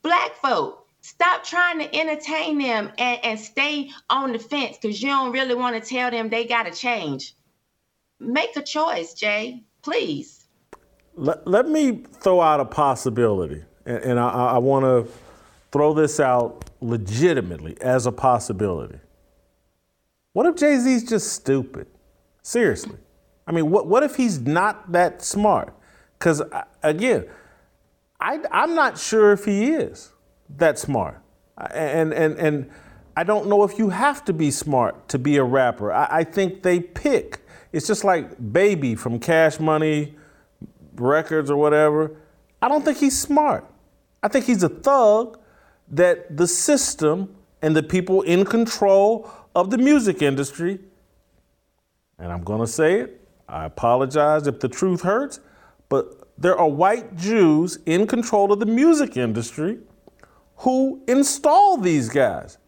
[0.01, 5.09] Black folk, stop trying to entertain them and, and stay on the fence because you
[5.09, 7.35] don't really want to tell them they got to change.
[8.19, 10.45] Make a choice, Jay, please.
[11.15, 15.11] Let, let me throw out a possibility, and, and I, I want to
[15.71, 18.99] throw this out legitimately as a possibility.
[20.37, 21.87] What if Jay Z's just stupid?
[22.43, 22.99] Seriously.
[23.47, 25.73] I mean, what, what if he's not that smart?
[26.19, 27.25] Because, uh, again,
[28.21, 30.11] I, I'm not sure if he is
[30.57, 31.19] that smart.
[31.71, 32.69] And, and, and
[33.15, 35.91] I don't know if you have to be smart to be a rapper.
[35.91, 37.39] I, I think they pick.
[37.71, 40.15] It's just like Baby from Cash Money
[40.93, 42.15] Records or whatever.
[42.61, 43.65] I don't think he's smart.
[44.21, 45.39] I think he's a thug
[45.87, 50.77] that the system and the people in control of the music industry,
[52.19, 55.39] and I'm going to say it, I apologize if the truth hurts,
[55.89, 59.79] but there are white Jews in control of the music industry
[60.57, 62.59] who install these guys.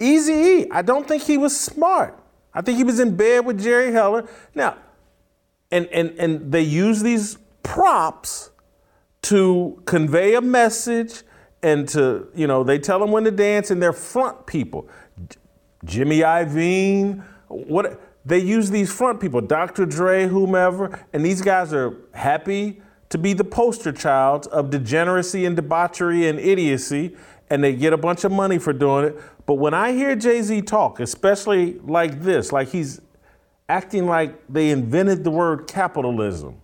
[0.00, 2.18] Easy E, I don't think he was smart.
[2.52, 4.28] I think he was in bed with Jerry Heller.
[4.52, 4.78] Now,
[5.70, 8.50] and, and, and they use these props
[9.22, 11.22] to convey a message
[11.62, 14.88] and to, you know, they tell them when to dance and they're front people.
[15.84, 19.86] Jimmy Iovine, what they use these front people, Dr.
[19.86, 25.54] Dre, whomever, and these guys are happy to be the poster child of degeneracy and
[25.54, 27.16] debauchery and idiocy,
[27.50, 29.16] and they get a bunch of money for doing it.
[29.46, 33.00] But when I hear Jay Z talk, especially like this, like he's
[33.68, 36.60] acting like they invented the word capitalism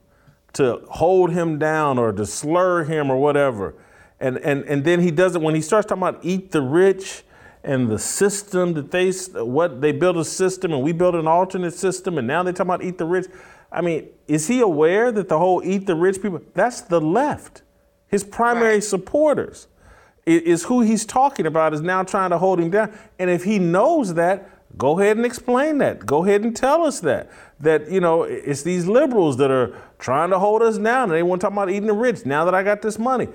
[0.55, 3.75] to hold him down or to slur him or whatever.
[4.21, 7.25] And, and, and then he does it when he starts talking about eat the rich
[7.65, 9.11] and the system that they
[9.43, 12.71] what they build a system and we build an alternate system and now they're talking
[12.71, 13.27] about eat the rich.
[13.71, 17.63] I mean, is he aware that the whole eat the rich people that's the left.
[18.09, 18.85] His primary right.
[18.85, 19.69] supporters
[20.27, 22.97] is who he's talking about is now trying to hold him down.
[23.19, 24.49] And if he knows that,
[24.79, 26.07] go ahead and explain that.
[26.07, 27.31] Go ahead and tell us that.
[27.59, 31.23] That, you know, it's these liberals that are trying to hold us down and they
[31.23, 33.29] want to talk about eating the rich now that I got this money.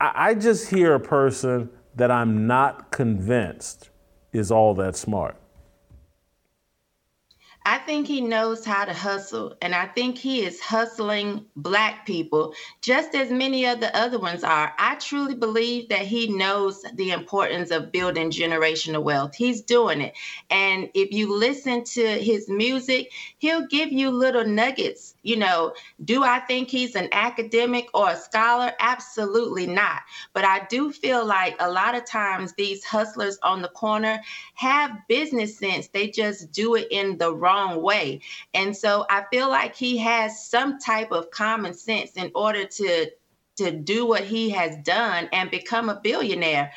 [0.00, 3.90] I, I just hear a person that I'm not convinced
[4.32, 5.36] is all that smart.
[7.66, 12.54] I think he knows how to hustle, and I think he is hustling Black people
[12.80, 14.72] just as many of the other ones are.
[14.78, 19.34] I truly believe that he knows the importance of building generational wealth.
[19.34, 20.14] He's doing it.
[20.48, 25.14] And if you listen to his music, he'll give you little nuggets.
[25.22, 25.74] You know,
[26.04, 28.72] do I think he's an academic or a scholar?
[28.80, 30.00] Absolutely not.
[30.32, 34.20] But I do feel like a lot of times these hustlers on the corner
[34.54, 38.20] have business sense, they just do it in the wrong way.
[38.54, 43.10] And so I feel like he has some type of common sense in order to
[43.56, 46.72] to do what he has done and become a billionaire.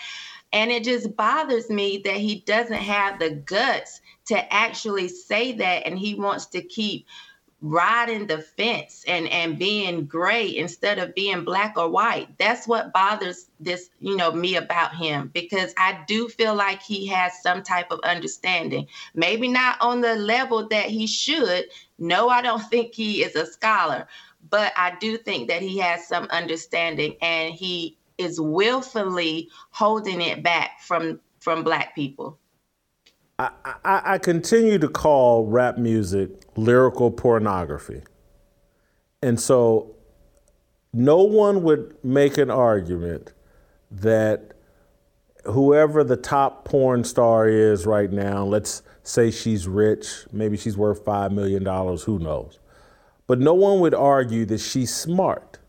[0.51, 5.85] And it just bothers me that he doesn't have the guts to actually say that
[5.85, 7.07] and he wants to keep
[7.63, 12.37] riding the fence and and being gray instead of being black or white.
[12.37, 17.07] That's what bothers this you know me about him because i do feel like he
[17.07, 18.87] has some type of understanding.
[19.15, 21.65] Maybe not on the level that he should.
[21.97, 24.07] No i don't think he is a scholar
[24.49, 30.43] but i do think that he has some understanding and he is willfully holding it
[30.43, 32.37] back from from black people
[33.39, 33.49] I,
[33.83, 38.03] I, continue to call rap music lyrical pornography.
[39.23, 39.95] And so
[40.93, 43.33] no one would make an argument
[43.89, 44.53] that
[45.45, 51.03] whoever the top porn star is right now, let's say she's rich, maybe she's worth
[51.03, 52.59] $5 million, who knows.
[53.25, 55.59] But no one would argue that she's smart.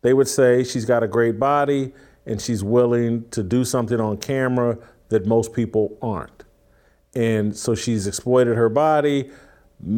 [0.00, 1.92] They would say she's got a great body
[2.24, 4.78] and she's willing to do something on camera
[5.10, 6.37] that most people aren't.
[7.14, 9.30] And so she's exploited her body.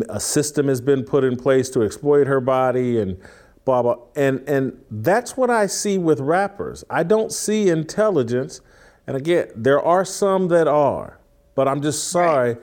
[0.08, 3.18] A system has been put in place to exploit her body and
[3.64, 3.96] blah blah.
[4.14, 6.84] And and that's what I see with rappers.
[6.90, 8.60] I don't see intelligence.
[9.06, 11.18] And again, there are some that are,
[11.54, 12.62] but I'm just sorry right.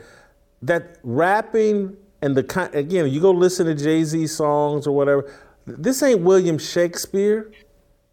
[0.61, 5.29] that rapping and the kind again, you go listen to Jay-Z songs or whatever.
[5.65, 7.51] This ain't William Shakespeare.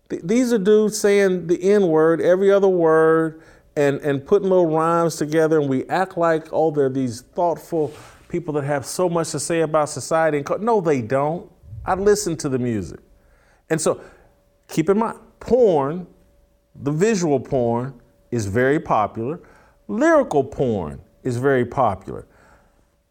[0.09, 3.43] These are dudes saying the N word every other word
[3.77, 7.93] and, and putting little rhymes together, and we act like, oh, they're these thoughtful
[8.29, 10.39] people that have so much to say about society.
[10.39, 11.51] And co- no, they don't.
[11.85, 13.01] I listen to the music.
[13.71, 14.01] And so
[14.69, 16.07] keep in mind, porn,
[16.75, 19.41] the visual porn, is very popular.
[19.87, 22.27] Lyrical porn is very popular.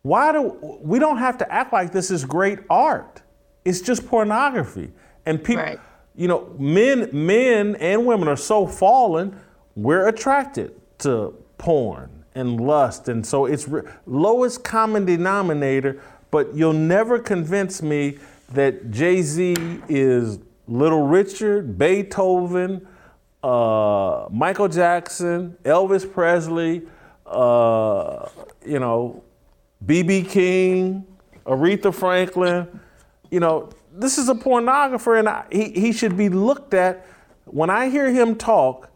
[0.01, 3.21] Why do we don't have to act like this is great art?
[3.63, 4.91] It's just pornography.
[5.25, 5.79] And people, right.
[6.15, 9.39] you know, men, men and women are so fallen
[9.75, 13.09] we're attracted to porn and lust.
[13.09, 16.01] And so it's re- lowest common denominator,
[16.31, 18.17] but you'll never convince me
[18.51, 19.55] that Jay Z
[19.89, 22.87] is Little Richard, Beethoven,
[23.43, 26.83] uh, Michael Jackson, Elvis Presley,
[27.25, 28.29] uh,
[28.65, 29.23] you know,
[29.85, 30.23] B.B.
[30.23, 31.05] King,
[31.45, 32.79] Aretha Franklin.
[33.29, 37.05] You know, this is a pornographer, and I, he, he should be looked at.
[37.45, 38.89] When I hear him talk,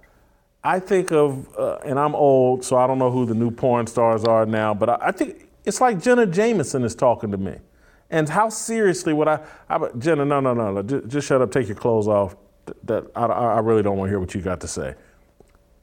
[0.68, 3.88] I think of, uh, and I'm old, so I don't know who the new porn
[3.88, 7.56] stars are now, but I, I, think it's like Jenna Jameson is talking to me.
[8.10, 9.40] And how seriously would I,
[9.70, 12.36] I Jenna, no, no, no, no, just, just shut up, take your clothes off.
[12.84, 14.96] That I, I really don't want to hear what you got to say.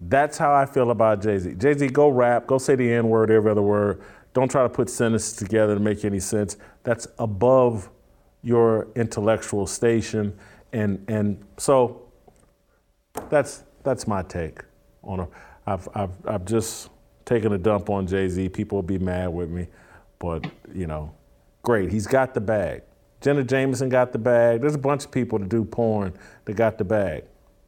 [0.02, 1.54] That's how I feel about Jay Z.
[1.54, 4.02] Jay Z, go rap, go say the N word, every other word.
[4.34, 6.58] Don't try to put sentences together to make any sense.
[6.82, 7.88] That's above
[8.42, 10.38] your intellectual station.
[10.74, 12.02] And, and so
[13.30, 14.60] that's, that's my take
[15.06, 15.28] on a.
[15.66, 16.90] I've I've I've just
[17.24, 18.48] taken a dump on Jay Z.
[18.50, 19.68] People will be mad with me,
[20.18, 20.44] but
[20.74, 21.12] you know,
[21.62, 21.90] great.
[21.92, 22.82] He's got the bag.
[23.20, 24.60] Jenna Jameson got the bag.
[24.60, 26.12] There's a bunch of people that do porn
[26.44, 27.24] that got the bag.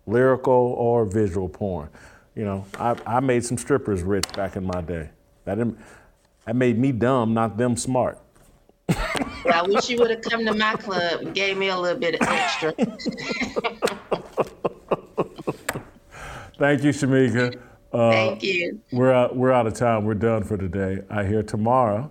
[0.07, 1.89] lyrical or visual porn.
[2.35, 5.11] You know, I, I made some strippers rich back in my day.
[5.45, 5.79] That, didn't,
[6.47, 8.19] that made me dumb, not them smart.
[9.45, 11.99] Well, I wish you would have come to my club and gave me a little
[12.01, 12.75] bit of extra.
[16.59, 17.59] Thank you, Shemeka.
[17.93, 18.81] Uh, Thank you.
[18.93, 20.05] We're out, we're out of time.
[20.05, 21.03] We're done for today.
[21.11, 22.11] I hear tomorrow.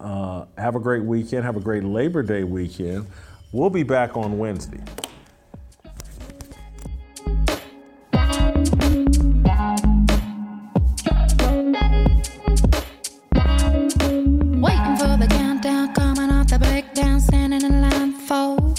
[0.00, 1.44] Uh, have a great weekend.
[1.44, 3.06] Have a great Labor Day weekend.
[3.52, 4.82] We'll be back on Wednesday.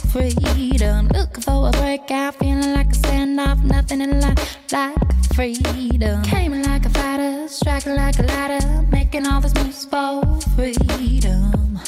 [0.09, 1.07] Freedom.
[1.13, 4.95] Looking for a breakout, feeling like a standoff, nothing in life like
[5.35, 6.23] freedom.
[6.23, 10.23] Came like a fighter, striking like a ladder, making all these moves for
[10.55, 11.79] freedom.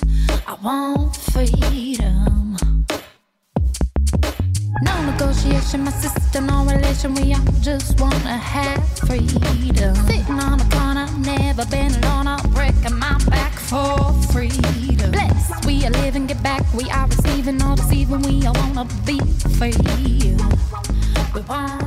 [0.48, 2.58] I want freedom.
[4.84, 7.16] No negotiation, my sister, no relation.
[7.16, 9.96] We all just wanna have freedom.
[10.08, 10.66] Sitting on a
[11.22, 12.28] never been alone.
[12.28, 15.12] I'm breaking my back for freedom.
[15.12, 16.64] Blessed, we are living, get back.
[16.74, 18.22] We are receiving, all deceiving.
[18.22, 19.20] We all wanna be
[19.58, 19.74] free.
[21.34, 21.82] We want